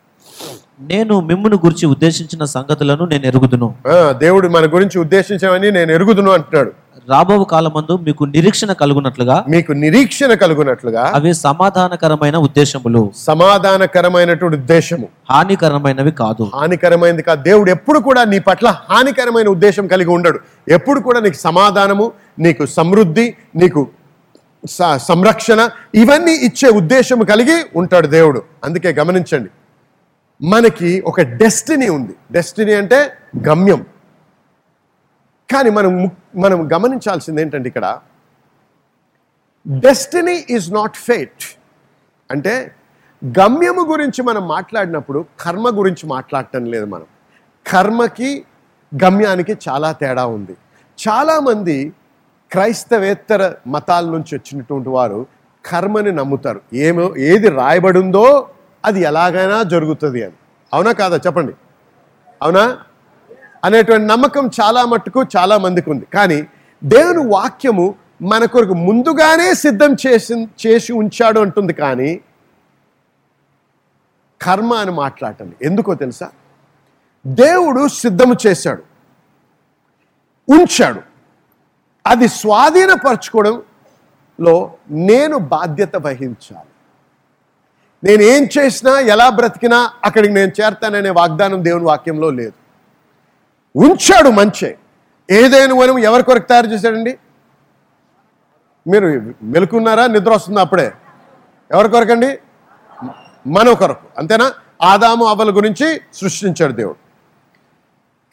నేను 0.81 1.21
మిమ్మును 1.21 1.55
గురించి 1.55 1.85
ఉద్దేశించిన 1.85 2.43
సంగతులను 2.45 3.05
నేను 3.05 3.25
ఎరుగుదును. 3.25 3.75
ఆ, 3.87 4.11
దేవుడు 4.11 4.47
మన 4.49 4.65
గురించి 4.65 4.99
ఉద్దేశించామని 4.99 5.71
నేను 5.71 5.91
ఎరుగుదును 5.91 6.31
అంటున్నాడు. 6.31 6.71
రాబో 7.09 7.43
కాలమందు 7.43 7.97
మీకు 7.97 8.23
నిరీక్షణ 8.23 8.73
కలుగునట్లుగా 8.73 9.45
మీకు 9.49 9.71
నిరీక్షణ 9.71 10.33
కలుగునట్లుగా 10.33 11.11
అవి 11.15 11.33
సమాధానకరమైన 11.33 12.37
ఉద్దేశములు. 12.37 13.11
సమాధానకరమైనటువంటి 13.17 14.57
ఉద్దేశము. 14.57 15.07
హానికరమైనవి 15.29 16.11
కాదు. 16.11 16.51
హానికరమైనది 16.55 17.21
కాదు. 17.21 17.43
దేవుడు 17.43 17.71
ఎప్పుడు 17.71 17.99
కూడా 17.99 18.23
నీ 18.23 18.39
పట్ల 18.39 18.75
హానికరమైన 18.89 19.47
ఉద్దేశం 19.47 19.87
కలిగి 19.87 20.09
ఉండడు. 20.09 20.39
ఎప్పుడు 20.69 20.99
కూడా 20.99 21.19
నీకు 21.19 21.37
సమాధానము 21.37 22.11
నీకు 22.39 22.65
సమృద్ధి 22.65 23.35
నీకు 23.55 23.87
సంరక్షణ 24.97 25.69
ఇవన్నీ 25.95 26.31
ఇచ్చే 26.31 26.69
ఉద్దేశం 26.69 27.19
కలిగి 27.19 27.63
ఉంటాడు 27.75 28.07
దేవుడు. 28.07 28.41
అందుకే 28.63 28.89
గమనించండి. 28.89 29.49
మనకి 30.45 31.01
ఒక 31.01 31.21
డెస్టినీ 31.21 31.89
ఉంది. 31.89 32.15
డెస్టినీ 32.31 32.73
అంటే 32.73 33.11
గమ్యం. 33.47 33.85
కానీ 35.51 35.69
మనం 35.69 36.11
మనం 36.35 36.69
గమనించాల్సింది 36.73 37.41
ఏంటంటే 37.41 37.67
ఇక్కడ 37.67 37.99
డెస్టినీ 39.67 40.45
ఈజ్ 40.49 40.73
నాట్ 40.73 40.97
ఫేట్ 40.97 41.59
అంటే 42.31 42.75
గమ్యము 43.25 43.81
గురించి 43.81 44.21
మనం 44.21 44.47
మాట్లాడినప్పుడు 44.47 45.25
కర్మ 45.39 45.79
గురించి 45.79 46.07
మాట్లాడటం 46.07 46.65
లేదు 46.65 46.85
మనం. 46.85 47.05
కర్మకి 47.67 48.45
గమ్యానికి 49.03 49.57
చాలా 49.69 49.91
తేడా 49.91 50.25
ఉంది. 50.25 50.57
చాలామంది 51.07 51.93
క్రైస్తవేత్తర 52.51 53.53
మతాల 53.67 54.05
నుంచి 54.05 54.35
వచ్చినటువంటి 54.37 54.89
వారు 54.89 55.27
కర్మని 55.65 56.11
నమ్ముతారు. 56.11 56.61
ఏమో 56.73 57.13
ఏది 57.17 57.49
రాయబడిందో 57.49 58.49
అది 58.85 59.01
ఎలాగైనా 59.01 59.63
జరుగుతుంది 59.63 60.23
అని. 60.23 60.33
అవునా 60.73 60.91
కాదా? 60.91 61.17
చెప్పండి. 61.17 61.53
అవునా? 62.41 62.79
అనేటువంటి 63.65 64.07
నమ్మకం 64.07 64.49
చాలా 64.61 64.85
మట్టుకు 64.85 65.25
చాలా 65.37 65.57
మందికి 65.57 65.89
ఉంది. 65.89 66.07
కానీ 66.13 66.47
దేవుని 66.83 67.33
వాక్యము 67.33 67.95
మన 68.21 68.45
కొరకు 68.45 68.73
ముందుగానే 68.73 69.53
సిద్ధం 69.53 69.95
చేసి 70.07 70.47
చేసి 70.67 70.93
ఉంచాడు 70.93 71.39
అంటుంది 71.39 71.73
కానీ 71.73 72.21
కర్మ 74.41 74.73
అని 74.73 74.91
మాట్లాడటం 74.91 75.53
ఎందుకో 75.61 75.95
తెలుసా? 75.95 76.29
దేవుడు 77.27 77.87
సిద్ధము 77.87 78.35
చేశాడు. 78.47 78.83
ఉంచాడు. 80.49 81.01
అది 82.07 82.27
స్వాధీనపరచుకోవడంలో 82.27 84.73
నేను 84.91 85.37
బాధ్యత 85.37 85.95
వహించాలి. 85.95 86.69
నేను 88.03 88.21
ఏం 88.21 88.47
చేసినా 88.59 88.99
ఎలా 88.99 89.29
బ్రతికినా 89.29 89.91
అక్కడికి 90.03 90.33
నేను 90.33 90.51
చేరతాననే 90.61 91.09
వాగ్దానం 91.09 91.65
దేవుని 91.65 91.83
వాక్యంలో 91.83 92.29
లేదు. 92.29 92.58
ఉంచాడు 93.75 94.29
మంచే. 94.29 94.77
ఏదైనా 95.31 95.75
వనం 95.75 95.99
ఎవరి 95.99 96.23
కొరకు 96.23 96.47
తయారు 96.47 96.67
చేశాడండి? 96.67 97.17
మీరు 98.87 99.33
మెలుకున్నారా? 99.43 100.07
నిద్ర 100.07 100.33
వస్తుందా 100.33 100.61
అప్పుడే? 100.61 100.93
ఎవరి 101.71 101.89
కొరకండి? 101.89 102.39
మన 103.47 103.73
కొరకు. 103.73 104.07
అంతేనా? 104.17 104.53
ఆదాము 104.81 105.25
అవల 105.25 105.55
గురించి 105.55 106.01
సృష్టించాడు 106.13 106.71
దేవుడు. 106.71 106.95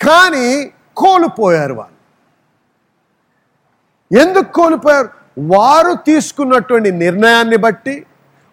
కానీ 0.06 0.72
కోల్పోయారు 0.96 1.74
వాళ్ళు. 1.74 1.96
ఎందుకు 4.20 4.52
కోల్పోయారు? 4.52 5.08
వారు 5.38 5.94
తీసుకున్నటువంటి 6.06 6.90
నిర్ణయాన్ని 6.90 7.56
బట్టి 7.56 8.06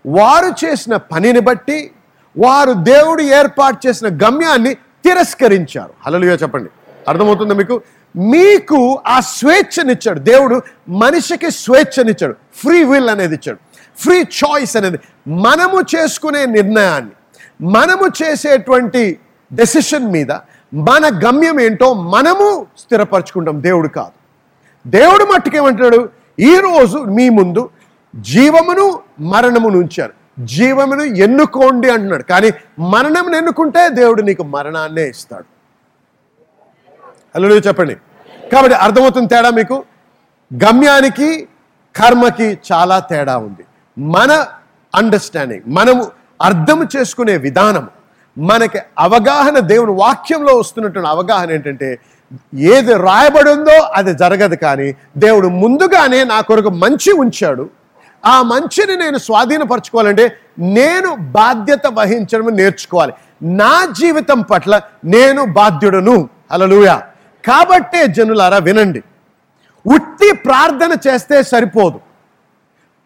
వారు 0.05 0.65
చేసిన 0.65 0.95
పనిని 0.95 1.39
బట్టి 1.39 1.91
వారు 2.37 2.73
దేవుడు 2.73 3.21
ఏర్పాటు 3.21 3.87
చేసిన 3.87 4.07
గమ్యాన్ని 4.07 4.77
తిరస్కరించారు. 5.05 5.93
హలలుగా 6.05 6.33
చెప్పండి. 6.33 6.69
అర్థమవుతుందా 7.07 7.53
మీకు? 7.53 7.81
మీకు 8.15 9.01
ఆ 9.07 9.19
స్వేచ్ఛనిచ్చాడు. 9.19 10.19
దేవుడు 10.19 10.61
మనిషికి 10.89 11.51
స్వేచ్ఛనిచ్చాడు. 11.51 12.35
ఫ్రీ 12.55 12.83
విల్ 12.83 13.09
అనేది 13.09 13.35
ఇచ్చాడు. 13.35 13.57
ఫ్రీ 13.97 14.19
చాయిస్ 14.21 14.77
అనేది. 14.77 14.99
మనము 15.27 15.81
చేసుకునే 15.95 16.45
నిర్ణయాన్ని 16.45 17.11
మనము 17.61 18.07
చేసేటువంటి 18.23 19.19
డెసిషన్ 19.53 20.11
మీద 20.11 20.31
మన 20.73 21.19
గమ్యం 21.25 21.59
ఏంటో 21.59 21.93
మనము 21.93 22.65
స్థిరపరచుకుంటాం. 22.77 23.63
దేవుడు 23.63 23.87
కాదు. 23.87 24.11
దేవుడు 24.89 25.23
మట్టుకేమంటున్నాడు? 25.23 26.09
ఈరోజు 26.39 26.97
మీ 26.97 27.29
ముందు 27.29 27.69
జీవమును 28.15 28.99
మరణమును 29.19 29.79
ఉంచారు. 29.79 30.22
జీవమును 30.39 31.03
ఎన్నుకోండి 31.03 31.89
అంటున్నాడు. 31.89 32.23
కానీ 32.23 32.51
మరణం 32.79 33.35
ఎన్నుకుంటే 33.35 33.89
దేవుడు 33.89 34.21
నీకు 34.21 34.43
మరణాన్నే 34.43 35.07
ఇస్తాడు. 35.09 35.45
హలో 37.35 37.55
చెప్పండి. 37.55 37.95
కాబట్టి 38.53 38.75
అర్థమవుతుంది 38.75 39.27
తేడా 39.27 39.49
మీకు? 39.49 39.83
గమ్యానికి 40.53 41.47
కర్మకి 41.95 42.57
చాలా 42.71 42.99
తేడా 42.99 43.37
ఉంది. 43.37 43.65
మన 43.97 44.45
అండర్స్టాండింగ్ 44.95 45.61
మనము 45.67 46.11
అర్థం 46.41 46.87
చేసుకునే 46.97 47.37
విధానం 47.37 47.89
మనకి 48.37 48.79
అవగాహన 48.97 49.59
దేవుని 49.59 49.91
వాక్యంలో 49.91 50.55
వస్తున్నటువంటి 50.55 51.09
అవగాహన 51.09 51.51
ఏంటంటే 51.51 51.99
ఏది 52.55 52.93
రాయబడి 52.93 53.49
ఉందో 53.49 53.79
అది 53.79 54.13
జరగదు 54.13 54.55
కానీ 54.55 54.95
దేవుడు 55.17 55.47
ముందుగానే 55.47 56.23
నా 56.23 56.41
కొరకు 56.41 56.69
మంచి 56.69 57.11
ఉంచాడు. 57.11 57.69
ఆ 58.25 58.41
మంచిని 58.41 58.95
నేను 58.97 59.17
స్వాధీనపరచుకోవాలంటే 59.17 60.37
నేను 60.59 61.15
బాధ్యత 61.15 61.87
వహించడం 61.87 62.55
నేర్చుకోవాలి. 62.55 63.13
నా 63.41 63.85
జీవితం 63.85 64.41
పట్ల 64.41 64.81
నేను 65.05 65.45
బాధ్యుడను. 65.45 66.29
అలలుయా 66.51 67.03
కాబట్టే 67.47 68.07
జనులారా 68.07 68.57
వినండి. 68.57 69.03
ఉట్టి 69.85 70.35
ప్రార్థన 70.35 70.97
చేస్తే 71.07 71.43
సరిపోదు. 71.43 71.99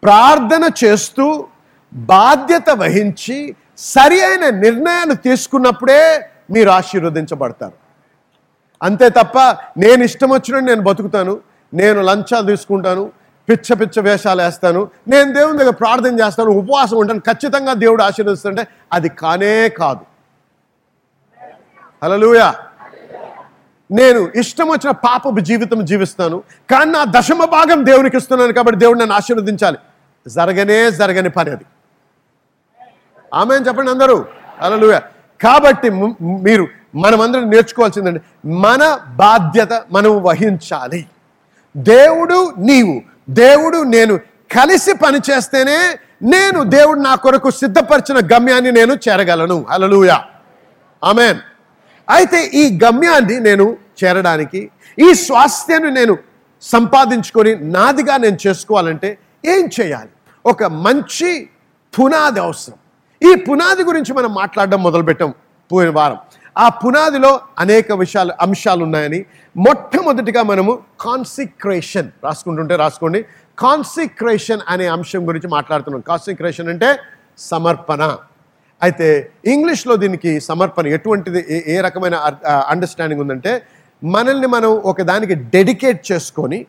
ప్రార్థన 0.02 0.70
చేస్తూ 0.84 1.46
బాధ్యత 1.92 2.70
వహించి 2.70 3.56
సరి 3.78 4.20
అయిన 4.20 4.50
నిర్ణయాలు 4.50 5.14
తీసుకున్నప్పుడే 5.14 6.30
మీరు 6.50 6.70
ఆశీర్వదించబడతారు. 6.70 7.72
అంతే 8.82 9.08
తప్ప 9.08 9.38
నేను 9.78 10.04
ఇష్టం 10.04 10.30
వచ్చినట్టు 10.30 10.66
నేను 10.70 10.82
బతుకుతాను. 10.82 11.38
నేను 11.74 12.02
లంచాలు 12.02 12.46
తీసుకుంటాను. 12.46 13.10
పిచ్చ 13.48 13.74
పిచ్చ 13.74 14.00
వేషాలు 14.00 14.42
వేస్తాను. 14.42 14.88
నేను 15.08 15.32
దేవుని 15.32 15.58
దగ్గర 15.58 15.70
ప్రార్థన 15.70 16.20
చేస్తాను 16.20 16.50
ఉపవాసం 16.50 16.96
ఉంటాను. 16.96 17.20
ఖచ్చితంగా 17.20 17.72
దేవుడు 17.72 18.02
ఆశీర్వదిస్తుంటే 18.02 18.66
అది 18.92 19.08
కానే 19.08 19.68
కాదు. 19.68 20.00
హల్లెలూయా. 22.02 22.54
నేను 23.92 24.28
ఇష్టం 24.36 24.68
వచ్చిన 24.68 24.90
పాపపు 24.90 25.40
జీవితం 25.40 25.84
జీవిస్తాను. 25.84 26.42
కానీ 26.70 26.90
నా 26.90 27.04
దశమ 27.18 27.44
భాగం 27.44 27.86
దేవునికి 27.86 28.16
ఇస్తున్నాను 28.16 28.52
కాబట్టి 28.52 28.78
దేవుడు 28.78 28.98
నన్ను 28.98 29.14
ఆశీర్వదించాలి. 29.14 29.78
జరగనే 30.28 30.90
జరగని 30.90 31.28
పని 31.28 31.50
అది. 31.50 31.64
ఆమె 33.34 33.54
చెప్పండి 33.54 33.90
అందరూ. 33.90 34.24
అలలుయ 34.60 35.00
కాబట్టి 35.42 35.90
మీరు 36.20 36.68
మనమందరం 36.94 37.50
నేర్చుకోవాల్సిందండి 37.50 38.48
మన 38.48 38.98
బాధ్యత 39.08 39.72
మనం 39.92 40.22
వహించాలి. 40.22 41.06
దేవుడు 41.76 42.52
నీవు 42.58 43.17
దేవుడు 43.30 43.78
నేను 43.82 44.16
కలిసి 44.56 44.92
పని 44.92 45.18
చేస్తేనే 45.30 45.98
నేను 46.22 46.62
దేవుడు 46.62 47.00
నా 47.00 47.14
కొరకు 47.14 47.50
సిద్ధపరిచిన 47.50 48.18
గమ్యాన్ని 48.32 48.72
నేను 48.72 48.94
చేరగలను. 48.94 49.66
అలలుయా 49.68 50.24
ఆమెన్. 51.04 51.38
అయితే 52.10 52.46
ఈ 52.46 52.78
గమ్యాన్ని 52.84 53.40
నేను 53.40 53.76
చేరడానికి 54.04 54.70
ఈ 54.98 55.14
స్వాస్థ్యాన్ని 55.14 55.90
నేను 55.90 56.18
సంపాదించుకొని 56.62 57.54
నాదిగా 57.54 58.16
నేను 58.16 58.38
చేసుకోవాలంటే 58.46 59.18
ఏం 59.44 59.70
చేయాలి? 59.80 60.10
ఒక 60.46 60.64
మంచి 60.64 61.50
పునాది 61.98 62.40
అవసరం. 62.40 62.78
ఈ 63.22 63.34
పునాది 63.34 63.82
గురించి 63.82 64.12
మనం 64.12 64.34
మాట్లాడడం 64.34 64.82
మొదలుపెట్టాం 64.82 65.34
పోయిన 65.72 65.90
వారం. 65.92 66.18
ఆ 66.58 66.68
పునాదిలో 66.68 67.40
అనేక 67.58 67.92
విషయాలు 67.92 68.32
అంశాలు 68.40 68.82
ఉన్నాయని 68.84 69.24
మొట్టమొదటిగా 69.56 70.42
మనము 70.42 70.78
కాన్సిక్రేషన్ 71.00 72.10
రాసుకుంటుంటే 72.24 72.76
రాసుకోండి. 72.76 73.24
కాన్సిక్రేషన్ 73.58 74.60
అనే 74.68 74.86
అంశం 74.86 75.28
గురించి 75.28 75.48
మాట్లాడుతున్నాం. 75.48 76.00
కాన్సిక్రేషన్ 76.00 76.68
అంటే 76.68 76.98
సమర్పణ. 77.38 78.16
అయితే 78.82 79.32
ఇంగ్లీష్లో 79.44 79.96
దీనికి 79.96 80.40
సమర్పణ 80.40 80.86
ఎటువంటిది 80.86 81.46
ఏ- 81.50 81.76
ఏ 81.76 81.80
రకమైన 81.80 82.14
అండర్స్టాండింగ్ 82.68 83.20
ఉందంటే 83.20 83.62
మనల్ని 84.04 84.46
మనం 84.46 84.68
ఒక 84.68 85.02
దానికి 85.02 85.34
డెడికేట్ 85.34 86.12
చేసుకొని 86.12 86.66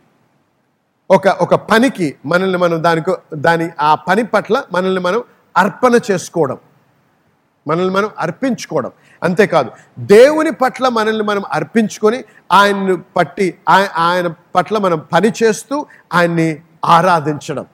ఒక 1.12 1.28
ఒక 1.28 1.56
పనికి 1.56 2.15
మనల్ని 2.25 2.58
మనం 2.58 2.84
దానికి 2.84 3.12
దాని 3.34 3.69
ఆ 3.82 3.95
పని 3.95 4.23
పట్ల 4.23 4.63
మనల్ని 4.73 5.02
మనం 5.02 5.23
అర్పణ 5.58 5.99
చేసుకోవడం. 6.12 6.58
మనల్ని 7.70 7.94
మనం 7.96 8.10
అర్పించుకోవడం. 8.20 8.92
అంతేకాదు 9.24 9.70
దేవుని 10.00 10.52
పట్ల 10.52 10.88
మనల్ని 10.88 11.24
మనం 11.24 11.44
అర్పించుకొని 11.52 12.20
ఆయన్ని 12.52 12.98
పట్టి 13.18 13.48
ఆయన 13.98 14.28
పట్ల 14.56 14.78
మనం 14.78 15.00
పని 15.14 15.32
చేస్తూ 15.44 15.86
ఆయన్ని 16.14 16.50
ఆరాధించడం. 16.86 17.66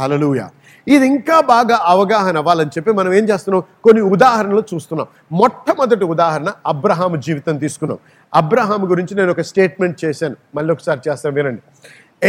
హలలుయ 0.00 0.42
ఇది 0.88 1.06
ఇంకా 1.06 1.36
బాగా 1.40 1.76
అవగాహన 1.82 2.36
అవ్వాలని 2.36 2.70
చెప్పి 2.76 2.90
మనం 2.92 3.10
ఏం 3.14 3.24
చేస్తున్నాం? 3.24 3.62
కొన్ని 3.84 4.02
ఉదాహరణలు 4.02 4.62
చూస్తున్నాం. 4.74 5.06
మొట్టమొదటి 5.32 6.04
ఉదాహరణ 6.04 6.50
అబ్రహాం 6.66 7.20
జీవితం 7.20 7.58
తీసుకున్నాం. 7.58 7.98
అబ్రహాం 8.34 8.90
గురించి 8.90 9.14
నేను 9.14 9.30
ఒక 9.30 9.40
స్టేట్మెంట్ 9.40 10.04
చేశాను. 10.04 10.36
మళ్ళీ 10.54 10.72
ఒకసారి 10.72 11.00
చేస్తాను 11.08 11.34
వినండి. 11.34 11.62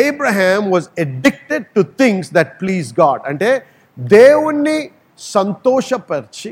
Abraham 0.08 0.72
was 0.72 0.88
addicted 1.00 1.65
to 1.76 1.82
things 1.82 2.30
that 2.34 2.62
please 2.62 3.00
God 3.00 3.22
అంటే 3.26 3.50
దేవుణ్ణి 4.00 4.89
సంతోషపరిచి 5.19 6.50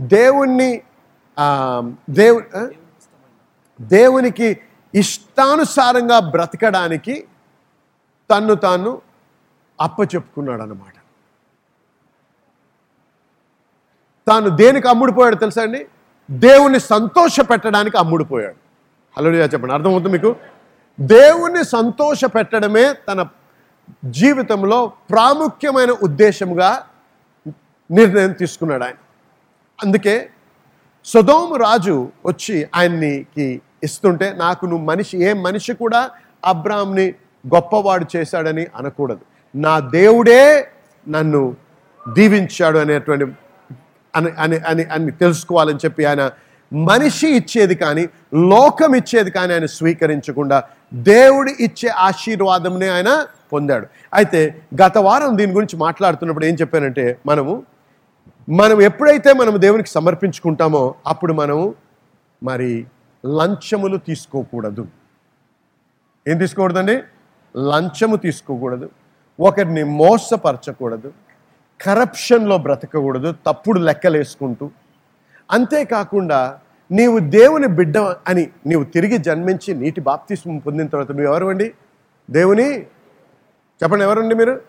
దేవుణ్ణి 0.00 0.82
దేవు 2.10 2.42
దేవునికి 3.80 4.60
ఇష్టానుసారంగా 4.94 6.18
బ్రతకడానికి 6.20 7.26
తన్ను 8.30 8.54
తాను 8.54 9.02
అప్పచెప్పుకున్నాడు 9.80 10.62
అన్నమాట 10.62 10.94
తాను 14.26 14.48
దేనికి 14.48 14.88
అమ్ముడిపోయాడు 14.88 15.36
తెలుసా 15.36 15.62
అండి? 15.62 15.86
దేవుణ్ణి 16.30 16.80
సంతోష 16.80 17.40
పెట్టడానికి 17.40 17.96
అమ్ముడుపోయాడు. 17.98 18.56
హలో 19.16 19.30
చెప్పండి 19.30 19.74
అర్థమవుతుంది 19.74 20.12
మీకు? 20.16 20.36
దేవుణ్ణి 21.00 21.64
సంతోష 21.64 22.20
పెట్టడమే 22.24 22.92
తన 22.92 23.28
జీవితంలో 24.04 24.92
ప్రాముఖ్యమైన 25.10 25.90
ఉద్దేశంగా 25.90 26.86
నిర్ణయం 27.90 28.32
తీసుకున్నాడు 28.32 28.84
ఆయన. 28.84 28.96
అందుకే 29.78 30.14
సొదోము 31.06 31.56
రాజు 31.56 31.96
వచ్చి 32.26 32.56
ఆయన్నికి 32.78 33.46
ఇస్తుంటే 33.84 34.26
నాకు 34.36 34.62
నువ్వు 34.66 34.84
మనిషి 34.86 35.16
ఏ 35.28 35.32
మనిషి 35.46 35.72
కూడా 35.74 36.00
అబ్రామ్ని 36.44 37.06
గొప్పవాడు 37.44 38.06
చేశాడని 38.16 38.66
అనకూడదు. 38.76 39.22
నా 39.54 39.74
దేవుడే 39.78 40.42
నన్ను 41.06 41.42
దీవించాడు 42.16 42.78
అనేటువంటి 42.78 43.26
అని 44.14 44.30
అని 44.44 44.58
అని 44.70 44.84
అని 44.96 45.12
తెలుసుకోవాలని 45.22 45.80
చెప్పి 45.84 46.02
ఆయన 46.04 46.22
మనిషి 46.72 47.28
ఇచ్చేది 47.40 47.74
కానీ 47.74 48.04
లోకం 48.52 48.92
ఇచ్చేది 48.94 49.30
కానీ 49.30 49.52
ఆయన 49.52 49.66
స్వీకరించకుండా 49.76 50.58
దేవుడు 51.10 51.50
ఇచ్చే 51.66 51.88
ఆశీర్వాదంనే 52.08 52.88
ఆయన 52.88 53.10
పొందాడు. 53.52 53.86
అయితే 54.14 54.40
గత 54.82 54.98
వారం 54.98 55.36
దీని 55.38 55.52
గురించి 55.52 55.76
మాట్లాడుతున్నప్పుడు 55.76 56.44
ఏం 56.44 56.54
చెప్పానంటే 56.54 57.04
మనము 57.26 57.54
మనం 58.48 58.82
ఎప్పుడైతే 58.82 59.32
మనం 59.32 59.60
దేవునికి 59.60 59.88
సమర్పించుకుంటామో 59.88 60.94
అప్పుడు 61.06 61.32
మనము 61.32 61.74
మరి 62.42 62.86
లంచములు 63.26 63.96
తీసుకోకూడదు. 63.96 64.86
ఏం 66.28 66.38
తీసుకోకూడదండి? 66.38 67.02
లంచము 67.56 68.16
తీసుకోకూడదు. 68.16 68.90
ఒకరిని 69.40 69.82
మోసపరచకూడదు. 69.84 71.12
కరప్షన్లో 71.82 72.58
బ్రతకకూడదు. 72.58 73.34
తప్పుడు 73.46 73.80
లెక్కలేసుకుంటూ. 73.80 74.70
అంతేకాకుండా 75.50 76.58
నీవు 76.92 77.18
దేవుని 77.18 77.66
బిడ్డ 77.66 77.98
అని 77.98 78.50
నీవు 78.66 78.84
తిరిగి 78.84 79.18
జన్మించి 79.18 79.74
నీటి 79.74 80.00
బాప్తిస్మం 80.00 80.58
పొందిన 80.58 80.86
తర్వాత 80.86 81.12
నువ్వు 81.12 81.26
ఎవరు 81.26 81.46
అండి 81.46 81.74
దేవుని? 82.30 82.80
చెప్పండి 83.82 84.04
ఎవరండి 84.04 84.34
మీరు? 84.34 84.60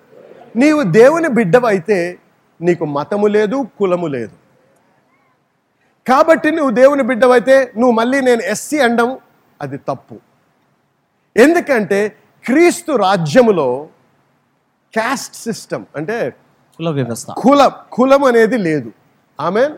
నీవు 0.55 0.83
దేవుని 0.83 1.27
బిడ్డవైతే 1.27 2.19
నీకు 2.61 2.85
మతము 2.85 3.27
లేదు 3.27 3.67
కులము 3.79 4.07
లేదు. 4.07 4.35
కాబట్టి 6.09 6.51
నువ్వు 6.51 6.71
దేవుని 6.71 7.03
బిడ్డవైతే 7.03 7.55
నువ్వు 7.77 7.91
మళ్ళీ 7.91 8.21
నేను 8.21 8.41
ఎస్సీ 8.41 8.77
అండం 8.77 9.17
అది 9.61 9.77
తప్పు. 9.77 10.15
ఎందుకంటే 11.37 11.99
క్రీస్తు 12.45 12.91
రాజ్యములో 12.91 13.87
క్యాస్ట్ 14.93 15.35
సిస్టమ్ 15.35 15.85
అంటే 15.95 16.29
కుల 16.79 16.89
వ్యవస్థ. 16.89 17.31
కుల 17.31 17.61
కులం 17.91 18.23
అనేది 18.23 18.57
లేదు. 18.57 18.91
ఆమె 19.39 19.69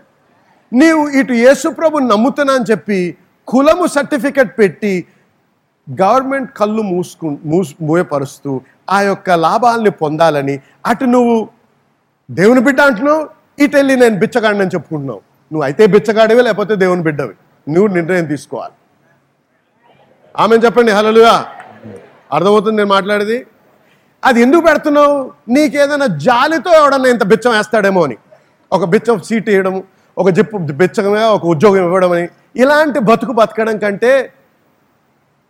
నీవు 0.73 1.09
ఇటు 1.09 1.33
యేసుప్రభు 1.33 1.97
నమ్ముతున్నా 1.97 2.53
అని 2.53 2.65
చెప్పి 2.71 3.17
కులము 3.47 3.85
సర్టిఫికెట్ 3.87 4.59
పెట్టి 4.59 5.05
గవర్నమెంట్ 6.01 6.51
కళ్ళు 6.57 6.81
మూసుకు 6.81 7.37
మూసు 7.45 7.75
మూయపరుస్తూ 7.81 8.61
ఆ 8.89 9.01
యొక్క 9.01 9.29
లాభాలని 9.29 9.89
పొందాలని 9.89 10.59
అటు 10.85 11.05
నువ్వు 11.05 11.49
దేవుని 12.31 12.61
బిడ్డ 12.61 12.81
అంటున్నావు 12.81 13.29
ఇటు 13.63 13.75
వెళ్ళి 13.77 13.95
నేను 13.95 14.19
బిచ్చగాడిని 14.19 14.65
చెప్పుకుంటున్నావు. 14.65 15.21
నువ్వు 15.51 15.63
అయితే 15.63 15.85
బిచ్చగాడివే 15.85 16.41
లేకపోతే 16.41 16.75
దేవుని 16.75 17.03
బిడ్డవి. 17.03 17.33
నువ్వు 17.69 17.93
నిర్ణయం 17.93 18.25
తీసుకోవాలి. 18.25 18.73
ఆమె 20.39 20.55
చెప్పండి 20.55 20.91
హలలుగా 20.91 21.47
అర్థమవుతుంది 22.33 22.77
నేను 22.77 22.89
మాట్లాడేది? 22.89 23.45
అది 24.25 24.41
ఎందుకు 24.41 24.61
పెడుతున్నావు? 24.61 25.31
నీకేదైనా 25.49 26.05
జాలితో 26.05 26.71
ఎవడన్నా 26.71 27.09
ఇంత 27.09 27.23
బిచ్చం 27.23 27.51
వేస్తాడేమో 27.51 28.03
అని. 28.03 28.17
ఒక 28.71 28.83
బిచ్చం 28.83 29.21
సీట్ 29.21 29.49
ఇవ్వడం 29.49 29.83
ఒక 30.17 30.29
జిప్పు 30.29 30.57
బిచ్చమే 30.57 31.23
ఒక 31.23 31.45
ఉద్యోగం 31.45 31.83
ఇవ్వడం 31.85 32.11
అని. 32.11 32.29
ఇలాంటి 32.55 32.99
బతుకు 32.99 33.31
బతకడం 33.31 33.77
కంటే 33.77 34.33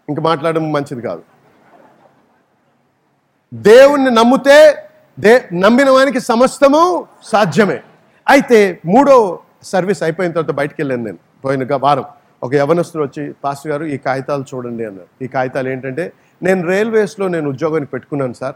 ఇంక 0.09 0.19
మాట్లాడడం 0.19 0.71
మంచిది 0.71 1.01
కాదు. 1.01 1.21
దేవుణ్ణి 3.53 4.11
నమ్మితే 4.11 4.87
దే 5.21 5.49
నమ్మిన 5.53 5.89
వానికి 5.89 6.19
సమస్తము 6.19 7.07
సాధ్యమే. 7.23 7.81
అయితే 8.29 8.79
మూడో 8.85 9.39
సర్వీస్ 9.63 10.03
అయిపోయిన 10.03 10.31
తర్వాత 10.31 10.55
బయటికి 10.55 10.81
వెళ్ళాను 10.81 11.03
నేను. 11.03 11.17
పోయిన 11.45 11.63
గ- 11.63 11.79
వారం 11.79 12.03
ఒక 12.43 12.53
యవనస్తుడు 12.53 13.03
వచ్చి 13.03 13.33
పాస్టర్ 13.43 13.71
గారు 13.71 13.85
ఈ 13.85 13.97
కాగితాలు 13.97 14.45
చూడండి 14.55 14.85
అన్నారు 14.85 15.23
ఈ 15.23 15.27
కాగితాలు 15.27 15.69
ఏంటంటే 15.69 16.13
నేను 16.43 16.67
రైల్వేస్లో 16.67 17.27
నేను 17.27 17.49
ఉద్యోగానికి 17.49 17.91
పెట్టుకున్నాను 17.91 18.33
సార్. 18.33 18.55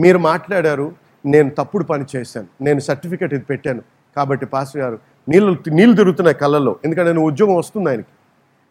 మీరు 0.00 0.18
మాట్లాడారు 0.18 0.92
నేను 1.26 1.50
తప్పుడు 1.50 1.84
పని 1.84 2.04
చేశాను. 2.16 2.46
నేను 2.62 2.80
సర్టిఫికెట్ 2.80 3.34
ఇది 3.34 3.44
పెట్టాను. 3.44 3.82
కాబట్టి 4.16 4.46
పాస్టర్ 4.46 4.82
గారు 4.82 4.98
నీళ్ళు 5.28 5.58
నీళ్ళు 5.68 5.96
తిరుగుతున్నాయి 5.96 6.34
కళ్ళల్లో. 6.34 6.76
ఎందుకంటే 6.84 7.12
నేను 7.12 7.26
ఉద్యోగం 7.26 7.54
వస్తుంది 7.54 7.88
ఆయనకి. 7.88 8.06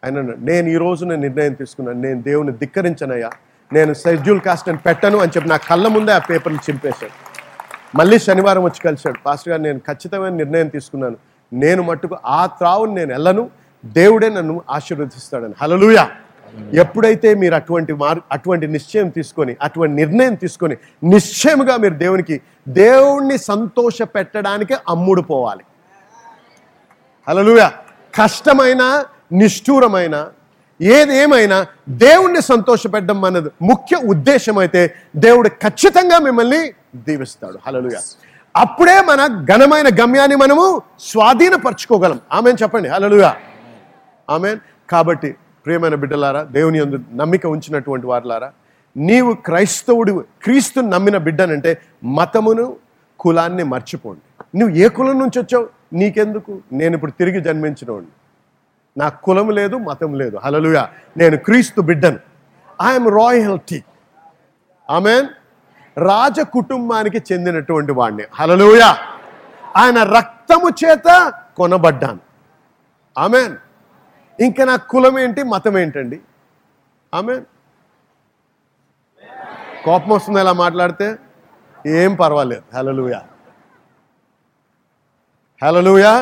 ఆయన 0.04 0.20
నేను 0.20 0.68
ఈ 0.68 0.76
రోజు 0.76 1.04
నేను 1.04 1.20
నిర్ణయం 1.20 1.52
తీసుకున్నాను. 1.52 2.00
నేను 2.00 2.22
దేవుని 2.22 2.52
ధిక్కరించనయ్యా. 2.52 3.30
నేను 3.72 3.94
షెడ్యూల్ 3.94 4.40
కాస్ట్ 4.40 4.68
నేను 4.68 4.80
పెట్టను 4.86 5.18
అని 5.18 5.30
చెప్పి 5.36 5.50
నా 5.50 5.56
కళ్ళ 5.56 5.88
ముందే 5.88 6.12
ఆ 6.12 6.18
పేపర్లు 6.18 6.58
చింపేశాను 6.70 7.25
మళ్ళీ 7.98 8.16
శనివారం 8.26 8.62
వచ్చి 8.66 8.80
కలిశాడు. 8.86 9.18
పాస్టర్ 9.26 9.50
గారు 9.52 9.62
నేను 9.68 9.80
ఖచ్చితమైన 9.88 10.34
నిర్ణయం 10.42 10.68
తీసుకున్నాను. 10.76 11.16
నేను 11.52 11.80
మట్టుకు 11.88 12.16
ఆ 12.38 12.40
త్రావుని 12.58 12.94
నేను 12.98 13.10
వెళ్ళను 13.14 13.42
దేవుడే 13.84 14.28
నన్ను 14.36 14.54
ఆశీర్వదిస్తాడని. 14.76 15.54
హలలుయా 15.62 16.04
ఎప్పుడైతే 16.82 17.28
మీరు 17.40 17.54
అటువంటి 17.60 17.92
మార్ 18.02 18.20
అటువంటి 18.34 18.66
నిశ్చయం 18.74 19.08
తీసుకొని 19.16 19.52
అటువంటి 19.66 19.94
నిర్ణయం 20.00 20.34
తీసుకొని 20.42 20.76
నిశ్చయముగా 21.12 21.74
మీరు 21.82 21.96
దేవునికి 22.04 22.36
దేవుణ్ణి 22.82 23.36
సంతోష 23.50 23.98
పెట్టడానికి 24.14 24.74
అమ్ముడు 24.94 25.22
పోవాలి. 25.30 25.64
హలలుయ 27.28 27.62
కష్టమైన 28.14 28.82
నిష్ఠూరమైన 29.32 30.16
ఏదేమైనా 30.80 31.66
దేవుణ్ణి 31.88 32.42
సంతోషపెట్టడం 32.42 33.24
అన్నది 33.24 33.50
ముఖ్య 33.62 33.96
ఉద్దేశం 33.96 34.58
అయితే 34.58 34.94
దేవుడు 35.16 35.48
ఖచ్చితంగా 35.48 36.18
మిమ్మల్ని 36.18 36.72
దీవిస్తాడు. 36.96 37.58
హలలుయ 37.66 37.98
అప్పుడే 38.56 39.00
మన 39.00 39.26
ఘనమైన 39.26 39.88
గమ్యాన్ని 40.02 40.36
మనము 40.36 40.82
స్వాధీనపరచుకోగలం. 41.00 42.20
ఆమె 42.32 42.50
చెప్పండి. 42.50 42.88
హలలుగా 42.88 43.36
ఆమె 44.30 44.56
కాబట్టి 44.90 45.34
ప్రియమైన 45.66 45.94
బిడ్డలారా 45.94 46.42
దేవుని 46.42 46.78
యందు 46.78 46.98
నమ్మిక 47.14 47.46
ఉంచినటువంటి 47.46 48.06
వారులారా 48.06 48.52
నీవు 48.96 49.32
క్రైస్తవుడు 49.32 50.24
క్రీస్తుని 50.42 50.90
నమ్మిన 50.90 51.16
బిడ్డనంటే 51.16 51.78
మతమును 52.04 52.76
కులాన్ని 53.18 53.62
మర్చిపోండి. 53.62 54.22
నువ్వు 54.58 54.76
ఏ 54.76 54.88
కులం 54.88 55.18
నుంచి 55.18 55.38
వచ్చావు? 55.38 55.68
నీకెందుకు? 55.92 56.58
నేను 56.72 56.94
ఇప్పుడు 56.94 57.10
తిరిగి 57.10 57.40
జన్మించినవాడిని 57.40 58.12
నా 59.00 59.06
కులం 59.24 59.48
లేదు 59.58 59.76
మతం 59.88 60.10
లేదు. 60.20 60.36
హలలుయా 60.44 60.82
నేను 61.20 61.36
క్రీస్తు 61.46 61.80
బిడ్డను. 61.88 62.20
ఐఎమ్ 62.88 63.08
రాయల్టీ 63.18 63.80
ఆమెన్ 64.88 65.26
రాజ 65.96 66.38
కుటుంబానికి 66.56 67.20
చెందినటువంటి 67.28 67.92
వాడిని 67.98 68.24
హలలుయా 68.38 68.88
ఆయన 69.82 69.98
రక్తము 70.16 70.68
చేత 70.82 71.08
కొనబడ్డాను. 71.58 72.22
ఆమెన్ 73.16 73.54
ఇంకా 74.38 74.62
నా 74.70 74.76
కులం 74.92 75.14
ఏంటి 75.24 75.42
మతం 75.52 75.74
ఏంటండి? 75.82 76.18
ఆమెన్ 77.12 77.44
కోపం 79.84 80.10
వస్తుంది 80.16 80.40
ఇలా 80.44 80.52
మాట్లాడితే? 80.64 81.08
ఏం 81.98 82.12
పర్వాలేదు. 82.22 82.64
హలలుయా 82.76 83.20
హలలుయా 85.62 86.12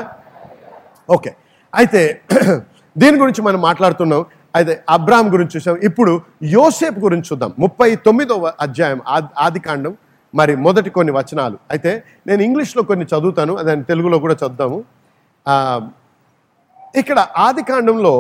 ఓకే 1.15 1.31
అయితే 1.75 2.03
దీని 3.01 3.17
గురించి 3.23 3.43
మనం 3.43 3.61
మాట్లాడుతున్నాం. 3.61 4.23
అయితే 4.57 4.73
అబ్రాహం 4.97 5.29
గురించి 5.35 5.55
చూసాం. 5.57 5.77
ఇప్పుడు 5.89 6.13
యోసేపు 6.57 6.99
గురించి 7.05 7.27
చూద్దాం. 7.31 7.53
ముప్పై 7.65 7.89
తొమ్మిదవ 8.07 8.53
అధ్యాయం 8.67 9.01
ఆది 9.15 9.31
ఆదికాండం 9.47 9.95
మరి 10.35 10.53
మొదటి 10.67 10.91
కొన్ని 10.91 11.13
వచనాలు. 11.17 11.57
అయితే 11.71 11.91
నేను 12.27 12.43
ఇంగ్లీష్లో 12.43 12.83
కొన్ని 12.91 13.05
చదువుతాను 13.13 13.53
అదే 13.63 13.75
తెలుగులో 13.91 14.19
కూడా 14.25 14.37
చదువుతాము. 14.43 14.79
ఇక్కడ 17.01 17.19
ఇక్కడ 17.19 17.19
ఆదికాండంలో 17.47 18.15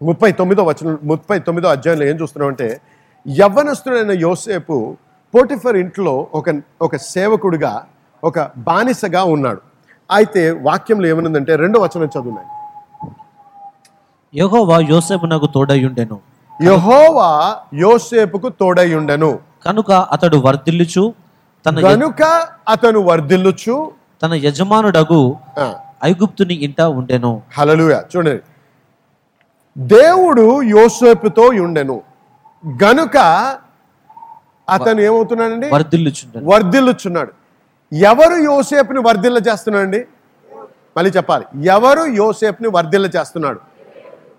ముప్పై 0.00 0.30
తొమ్మిదో 0.38 0.62
వచనం 0.70 0.94
ముప్పై 1.10 1.36
తొమ్మిదో 1.46 1.68
అధ్యాయంలో 1.68 2.04
ఏం 2.10 2.16
చూస్తున్నామంటే 2.22 2.68
యవ్వనస్తుడైన 3.26 4.14
యోసేపు 4.26 4.76
పోటిఫర్ 5.34 5.76
ఇంట్లో 5.82 6.14
ఒక 6.38 6.50
ఒక 6.86 6.96
సేవకుడిగా 7.12 7.72
ఒక 8.22 8.38
బానిసగా 8.68 9.22
ఉన్నాడు. 9.34 9.60
అయితే 10.12 10.50
వాక్యంలో 10.50 11.06
ఏమనుందంటే 11.06 11.56
రెండో 11.56 11.80
వచనం 11.80 12.06
చదువున్నాను 12.06 12.50
యెహోవా 14.34 14.80
యోసేపునకు 14.90 15.46
తోడయుండెను 15.46 16.18
యహోవా 16.62 17.30
యోసేపుకు 17.74 18.48
తోడై 18.48 18.94
ఉండెను 18.94 19.38
కనుక 19.66 19.90
అతడు 19.92 20.36
వర్ధిల్లుచు 20.36 21.14
తన 21.66 21.78
గనుక 21.80 22.22
అతను 22.68 23.00
వర్ధిల్లుచు. 23.00 23.92
తన 24.22 24.34
యజమానుడగు 24.34 25.36
ఐగుప్తుని 26.04 26.54
ఇంట 26.54 26.80
ఉండెను. 26.80 27.42
హల్లెలూయా. 27.58 28.04
చూడండి. 28.16 28.42
దేవుడు 29.78 30.62
యోసేపుతో 30.62 31.42
ఉండెను. 31.42 32.02
గనుక 32.84 33.16
అతను 34.68 35.00
ఏమవుతున్నాడండి? 35.00 35.68
వర్ధిల్లుచుండను. 35.70 36.44
వర్ధిల్లుచున్నాడు. 36.50 37.32
ఎవరు 37.92 38.34
యోసేపుని 38.42 39.00
వర్ధిల్ల 39.00 39.38
చేస్తున్నాడండి? 39.38 40.06
మళ్ళీ 40.96 41.10
చెప్పాలి. 41.10 41.44
ఎవరు 41.64 42.04
యోసేపుని 42.04 42.68
వర్ధిల్ల 42.68 43.06
చేస్తున్నాడు? 43.06 43.60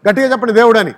గట్టిగా 0.09 0.31
చెప్పండి 0.31 0.53
దేవుడని. 0.53 0.93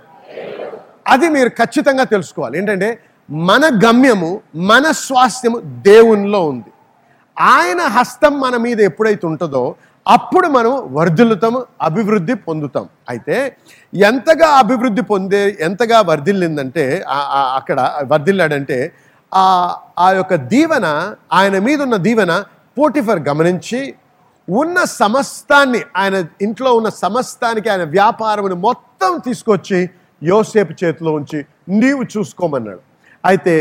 అది 1.08 1.30
మీరు 1.30 1.50
ఖచ్చితంగా 1.50 2.04
తెలుసుకోవాలి. 2.04 2.58
ఏంటంటే 2.58 3.00
మన 3.30 3.80
గమ్యము 3.86 4.42
మన 4.56 4.92
స్వాస్థ్యము 4.92 5.60
దేవునిలో 5.60 6.48
ఉంది. 6.48 6.72
ఆయన 7.40 7.82
హస్తం 7.82 8.40
మన 8.40 8.58
మీద 8.58 8.82
ఎప్పుడైతే 8.82 9.28
ఉంటుందో 9.28 9.76
అప్పుడు 10.08 10.48
మనం 10.48 10.90
వర్ధిల్లుతాము 10.92 11.66
అభివృద్ధి 11.82 12.34
పొందుతాం. 12.34 12.90
అయితే 13.10 13.58
ఎంతగా 13.94 14.48
అభివృద్ధి 14.48 15.02
పొందే 15.02 15.58
ఎంతగా 15.60 16.02
వర్ధిల్లిందంటే 16.02 17.04
అక్కడ 17.56 17.92
వర్ధిల్లాడంటే 18.06 18.92
ఆ 19.36 19.48
ఆ 20.06 20.08
యొక్క 20.18 20.34
దీవెన 20.54 20.88
ఆయన 21.38 21.56
మీద 21.60 21.80
ఉన్న 21.82 21.98
దీవెన 22.08 22.34
పోటిఫర్ 22.78 23.22
గమనించి 23.30 23.80
ఉన్న 24.48 24.78
సమస్తాన్ని 25.02 25.82
ఆయన 26.02 26.16
ఇంట్లో 26.42 26.72
ఉన్న 26.80 26.90
సమస్తానికి 27.04 27.70
ఆయన 27.70 27.84
వ్యాపారముని 27.98 28.58
మొత్తం 28.68 29.12
తీసుకొచ్చి 29.28 29.80
యోసేపు 30.22 30.74
చేతిలో 30.82 31.12
ఉంచి 31.20 31.40
నీవు 31.82 32.04
చూసుకోమన్నాడు. 32.14 32.82
అయితే 33.24 33.56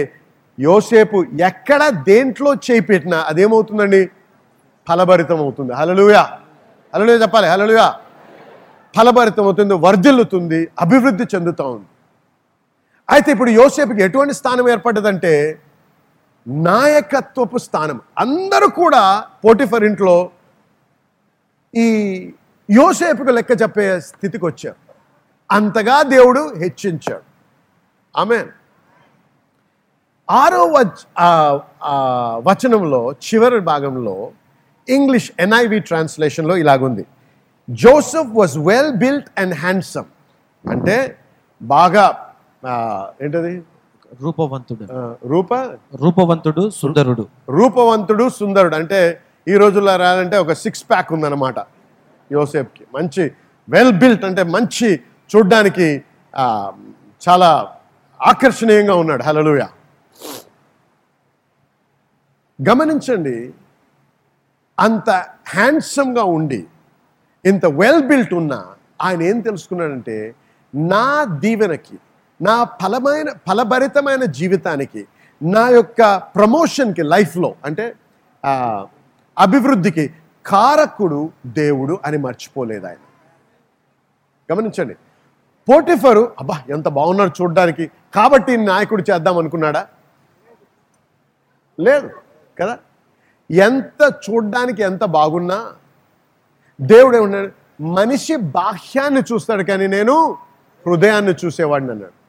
యోసేపు 0.59 1.19
ఎక్కడ 1.51 1.83
దేంట్లో 2.11 2.51
చేయి 2.67 2.83
పెట్టినా 2.91 3.19
అదేమవుతుందండి? 3.31 4.03
ఫలభరితం 4.87 5.39
అవుతుంది 5.45 5.73
హలలుయా 5.73 6.23
హలలుయా 6.95 7.19
చెప్పాలి. 7.25 7.49
హలలుయా 7.55 7.87
ఫలభరితం 8.95 9.45
అవుతుంది 9.45 9.75
వర్ధిల్లుతుంది 9.87 10.61
అభివృద్ధి 10.85 11.25
చెందుతూ 11.35 11.65
ఉంది. 11.77 11.89
అయితే 13.09 13.29
ఇప్పుడు 13.35 13.51
యోసేపుకి 13.61 14.03
ఎటువంటి 14.03 14.35
స్థానం 14.41 14.67
ఏర్పడ్డదంటే 14.75 15.33
నాయకత్వపు 16.47 17.59
స్థానం. 17.59 18.01
అందరూ 18.19 18.69
కూడా 18.73 19.03
పోటిఫర్ 19.45 19.85
ఇంట్లో 19.85 20.17
ఈ 21.75 21.87
యోసేపుకు 22.69 23.31
లెక్క 23.31 23.63
చెప్పే 23.63 24.01
స్థితికి 24.01 24.45
వచ్చారు 24.47 24.79
అంతగా 25.51 26.03
దేవుడు 26.03 26.55
హెచ్చించాడు. 26.59 27.25
ఆమె 28.15 28.39
ఆరో 30.29 30.65
వచ్ 30.67 31.01
ఆ, 31.19 31.29
వచనంలో 32.47 33.13
చివరి 33.25 33.61
భాగంలో 33.61 34.15
ఇంగ్లీష్ 34.89 35.33
ఎన్ఐవి 35.39 35.81
ట్రాన్స్లేషన్లో 35.81 36.57
ఇలాగుంది. 36.57 37.05
Joseph 37.69 38.33
was 38.35 38.59
well 38.59 38.93
built 38.97 39.41
and 39.41 39.55
handsome 39.55 40.09
అంటే 40.65 40.97
బాగా 41.61 42.05
ఏంటది? 43.23 43.55
రూపవంతుడు. 44.23 44.85
రూప? 45.27 45.55
రూపవంతుడు 46.03 46.71
సుందరుడు. 46.71 47.25
రూపవంతుడు 47.49 48.29
సుందరుడు. 48.29 48.75
అంటే 48.77 49.21
ఈ 49.49 49.55
రోజుల్లో 49.63 49.97
రాలంటే 49.97 50.37
ఒక 50.39 50.53
సిక్స్ 50.53 50.85
ప్యాక్ 50.91 51.13
ఉందన్నమాట 51.13 51.59
యోసేఫ్కి 52.33 52.85
మంచి 52.95 53.25
వెల్ 53.69 53.93
బిల్ట్ 53.93 54.25
అంటే 54.25 54.43
మంచి 54.43 54.89
చూడ్డానికి 55.31 55.89
చాలా 57.29 57.51
ఆకర్షణీయంగా 58.21 58.95
ఉన్నాడు. 58.95 59.23
హలలుయ 59.23 59.67
గమనించండి 62.59 63.37
అంత 64.79 65.11
హ్యాండ్సమ్గా 65.49 66.25
ఉండి 66.37 66.61
ఇంత 67.45 67.67
వెల్ 67.67 68.03
బిల్ట్ 68.03 68.35
ఉన్న 68.35 68.55
ఆయన 69.03 69.23
ఏం 69.23 69.41
తెలుసుకున్నాడంటే 69.41 70.35
నా 70.75 71.25
దీవెనకి 71.25 71.97
నా 72.43 72.65
ఫలమైన 72.65 73.31
ఫలభరితమైన 73.49 74.25
జీవితానికి 74.25 75.07
నా 75.43 75.69
యొక్క 75.69 76.17
ప్రమోషన్కి 76.17 77.03
లైఫ్లో 77.03 77.55
అంటే 77.65 77.95
అభివృద్ధికి 79.39 80.15
కారకుడు 80.47 81.33
దేవుడు 81.47 81.99
అని 82.05 82.19
మర్చిపోలేదు 82.19 82.87
ఆయన. 82.87 82.97
గమనించండి. 84.53 84.95
పోటిఫరు 85.69 86.33
అబ్బా 86.39 86.63
ఎంత 86.71 86.89
బాగున్నాడు 86.89 87.43
చూడడానికి. 87.43 87.91
కాబట్టి 88.15 88.57
నాయకుడు 88.57 89.05
చేద్దాం 89.11 89.39
అనుకున్నాడా? 89.39 89.87
లేదు 91.81 92.11
కదా? 92.61 92.79
ఎంత 93.51 94.13
చూడ్డానికి 94.31 94.83
ఎంత 94.83 95.05
బాగున్నా 95.05 95.73
దేవుడు 96.81 97.17
ఏమన్నాడు? 97.17 97.83
మనిషి 97.83 98.37
బాహ్యాన్ని 98.37 99.21
చూస్తాడు 99.21 99.63
కానీ 99.63 99.87
నేను 99.87 100.37
హృదయాన్ని 100.87 101.35
చూసేవాడిని 101.45 101.91
అన్నాడు. 101.91 102.24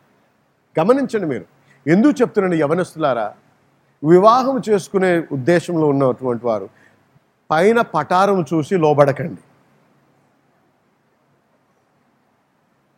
గమనించండి 0.80 1.26
మీరు. 1.26 1.46
ఎందుకు 1.88 2.22
చెప్తున్నాను 2.22 2.56
యవనస్తులారా? 2.56 3.34
వివాహం 4.04 4.62
చేసుకునే 4.70 5.20
ఉద్దేశంలో 5.32 5.88
ఉన్నటువంటి 5.88 6.46
వారు 6.46 6.70
పైన 7.52 7.82
పటారం 7.82 8.46
చూసి 8.54 8.78
లోబడకండి. 8.78 9.42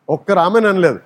ఒక్క 0.08 0.30
రామని 0.30 0.68
అనలేదు. 0.68 1.00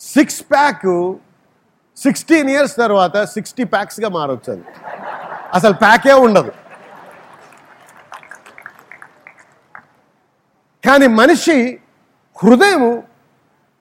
సిక్స్ 0.00 0.42
ప్యాక్ 0.42 1.14
సిక్స్టీన్ 1.96 2.50
ఇయర్స్ 2.50 2.76
తర్వాత 2.76 3.24
సిక్స్టీ 3.24 3.64
ప్యాక్స్గా 3.64 4.08
మారొచ్చు 4.08 4.52
అది. 4.52 4.64
అసలు 5.54 5.72
ప్యాకే 5.74 6.12
ఉండదు. 6.12 6.52
కానీ 10.86 11.06
మనిషి 11.06 11.80
హృదయము 12.42 13.02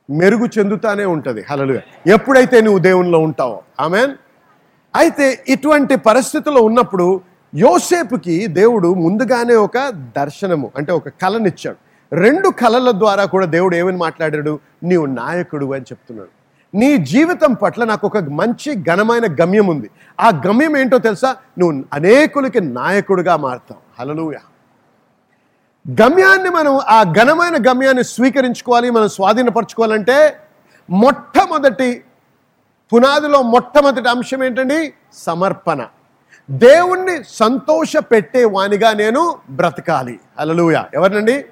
మెరుగు 0.10 0.46
చెందుతానే 0.46 1.06
ఉంటుంది. 1.06 1.46
హలలుగా 1.50 1.82
ఎప్పుడైతే 2.08 2.62
నువ్వు 2.62 2.80
దేవునిలో 2.80 3.20
ఉంటావో. 3.20 3.62
ఆమెన్? 3.80 4.12
అయితే 4.96 5.44
ఇటువంటి 5.48 5.96
పరిస్థితుల్లో 5.96 6.62
ఉన్నప్పుడు 6.62 7.22
యోసేపుకి 7.56 8.48
దేవుడు 8.48 8.94
ముందుగానే 8.94 9.56
ఒక 9.56 9.78
దర్శనము 9.90 10.72
అంటే 10.78 10.92
ఒక 10.92 11.10
కళనిచ్చాడు 11.10 11.78
రెండు 12.16 12.50
కళల 12.50 12.92
ద్వారా 12.92 13.26
కూడా 13.26 13.46
దేవుడు 13.46 13.76
ఏమని 13.76 13.98
మాట్లాడాడు? 13.98 14.60
నీవు 14.84 15.06
నాయకుడు 15.06 15.74
అని 15.74 15.84
చెప్తున్నాడు. 15.84 16.30
నీ 16.78 16.98
జీవితం 16.98 17.54
పట్ల 17.54 17.84
నాకు 17.84 18.08
ఒక 18.08 18.18
మంచి 18.18 18.84
ఘనమైన 18.84 19.26
గమ్యం 19.42 19.68
ఉంది 19.68 19.90
ఆ 20.20 20.42
గమ్యం 20.48 20.78
ఏంటో 20.78 20.98
తెలుసా? 20.98 21.36
నువ్వు 21.60 21.84
అనేకులకి 21.94 22.62
నాయకుడిగా 22.62 23.36
మారుతావు. 23.36 23.82
హలలుయా 24.00 24.40
గమ్యాన్ని 25.90 26.50
మనం 26.50 26.80
ఆ 26.80 27.04
ఘనమైన 27.04 27.56
గమ్యాన్ని 27.70 28.04
స్వీకరించుకోవాలి 28.04 28.90
మనం 28.90 29.10
స్వాధీనపరచుకోవాలంటే 29.10 30.38
మొట్టమొదటి 30.90 32.04
పునాదిలో 32.94 33.42
మొట్టమొదటి 33.42 34.10
అంశం 34.10 34.44
ఏంటండి? 34.44 34.94
సమర్పణ. 35.14 35.88
దేవుణ్ణి 36.52 37.24
సంతోష 37.30 37.98
పెట్టే 37.98 38.46
వానిగా 38.46 38.94
నేను 38.94 39.38
బ్రతకాలి. 39.50 40.20
అలలుయ 40.40 40.84
ఎవరినండి? 40.94 41.46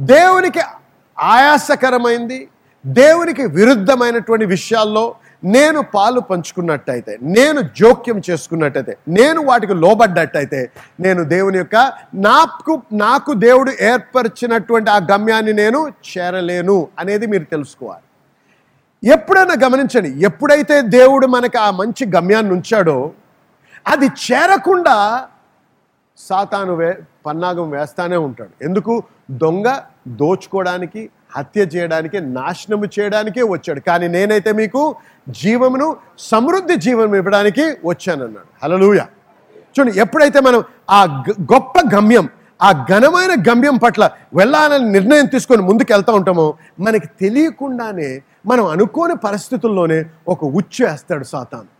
దేవునికి 0.00 0.60
ఆయాసకరమైంది 1.20 2.48
దేవునికి 2.86 3.46
విరుద్ధమైనటువంటి 3.46 4.44
విషయాల్లో 4.44 5.14
నేను 5.44 5.82
పాలు 5.94 6.20
పంచుకున్నట్టయితే 6.20 7.18
నేను 7.22 7.60
జోక్యం 7.60 8.22
చేసుకున్నట్టయితే 8.30 8.96
నేను 9.08 9.40
వాటికి 9.42 9.74
లోబడ్డట్టయితే 9.74 10.70
నేను 11.00 11.24
దేవుని 11.24 11.58
యొక్క 11.58 11.92
నాకు 12.14 12.82
నాకు 12.92 13.32
దేవుడు 13.32 13.72
ఏర్పరిచినటువంటి 13.80 14.90
ఆ 14.90 14.98
గమ్యాన్ని 15.12 15.52
నేను 15.52 15.92
చేరలేను 16.10 16.88
అనేది 16.98 17.26
మీరు 17.26 17.44
తెలుసుకోవాలి. 17.44 18.02
ఎప్పుడైనా 19.10 19.54
గమనించండి 19.66 20.24
ఎప్పుడైతే 20.24 20.80
దేవుడు 20.80 21.26
మనకు 21.26 21.58
ఆ 21.58 21.70
మంచి 21.70 22.06
గమ్యాన్ని 22.16 22.52
ఉంచాడో 22.52 23.12
అది 23.86 24.06
చేరకుండా 24.06 25.28
సాతాను 26.18 26.74
వే 26.74 26.98
పన్నాగం 27.26 27.70
వేస్తానే 27.70 28.16
ఉంటాడు. 28.16 28.64
ఎందుకు? 28.64 29.02
దొంగ 29.30 29.80
దోచుకోవడానికి 30.08 31.10
హత్య 31.36 31.60
చేయడానికి 31.60 32.20
నాశనము 32.20 32.84
చేయడానికే 33.00 33.42
వచ్చాడు. 33.42 33.80
కానీ 33.80 34.08
నేనైతే 34.08 34.52
మీకు 34.52 34.96
జీవమును 35.28 35.96
సమృద్ధి 36.18 36.76
జీవనం 36.76 37.14
ఇవ్వడానికి 37.14 37.76
వచ్చానన్నాడు. 37.84 38.46
హలలుయ 38.62 39.00
చూడండి 39.78 40.00
ఎప్పుడైతే 40.00 40.40
మనం 40.40 40.64
ఆ 40.90 41.24
గ- 41.30 41.42
గొప్ప 41.42 41.96
గమ్యం 41.96 42.28
ఆ 42.62 42.86
ఘనమైన 42.90 43.40
గమ్యం 43.48 43.76
పట్ల 43.76 44.10
వెళ్ళాలని 44.34 44.92
నిర్ణయం 44.92 45.26
తీసుకొని 45.26 45.62
ముందుకు 45.62 45.92
వెళ్తూ 45.92 46.12
ఉంటామో 46.12 46.54
మనకి 46.80 47.06
తెలియకుండానే 47.06 48.22
మనం 48.46 48.66
అనుకోని 48.66 49.16
పరిస్థితుల్లోనే 49.16 50.04
ఒక 50.28 50.44
ఉచ్చు 50.44 50.86
వేస్తాడు 50.86 51.24
సాతాను. 51.24 51.70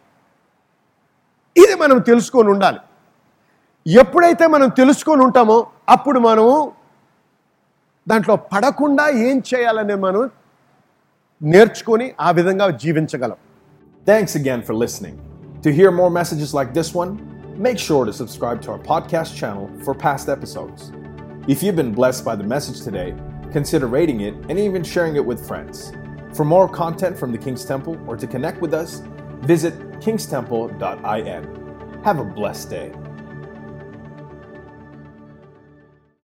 ఇది 1.56 1.74
మనం 1.74 1.98
తెలుసుకొని 1.98 2.48
ఉండాలి. 2.48 2.78
ఎప్పుడైతే 3.86 4.46
మనం 4.46 4.68
తెలుసుకొని 4.68 5.22
ఉంటామో 5.22 5.66
అప్పుడు 5.88 6.18
మనము 6.20 6.72
దాంట్లో 8.07 8.35
పడకుండా 8.51 9.05
ఏం 9.29 9.37
చేయాలనే 9.49 9.95
మనం 10.05 10.23
నేర్చుకొని 11.41 12.07
ఆ 12.27 12.31
విధంగా 12.39 12.67
జీవించగలం 12.83 13.39
Thanks 14.07 14.35
again 14.35 14.61
for 14.61 14.73
listening. 14.73 15.19
To 15.63 15.69
hear 15.69 15.91
more 15.91 16.09
messages 16.09 16.53
like 16.53 16.73
this 16.73 16.93
one, 16.93 17.19
make 17.57 17.77
sure 17.77 18.05
to 18.05 18.13
subscribe 18.13 18.61
to 18.61 18.71
our 18.71 18.79
podcast 18.79 19.35
channel 19.35 19.69
for 19.83 19.93
past 19.93 20.29
episodes. 20.29 20.93
If 21.47 21.61
you've 21.61 21.75
been 21.75 21.93
blessed 21.93 22.23
by 22.23 22.37
the 22.37 22.43
message 22.43 22.81
today, 22.81 23.13
consider 23.51 23.87
rating 23.87 24.21
it 24.21 24.33
and 24.47 24.57
even 24.57 24.83
sharing 24.83 25.17
it 25.17 25.25
with 25.25 25.45
friends. 25.45 25.91
For 26.33 26.45
more 26.45 26.69
content 26.69 27.17
from 27.17 27.33
the 27.33 27.37
King's 27.37 27.65
Temple 27.65 27.99
or 28.07 28.15
to 28.15 28.27
connect 28.27 28.61
with 28.61 28.73
us, 28.73 29.01
visit 29.41 29.77
kingstemple.in. 29.99 32.01
Have 32.05 32.19
a 32.19 32.23
blessed 32.23 32.69
day. 32.69 32.93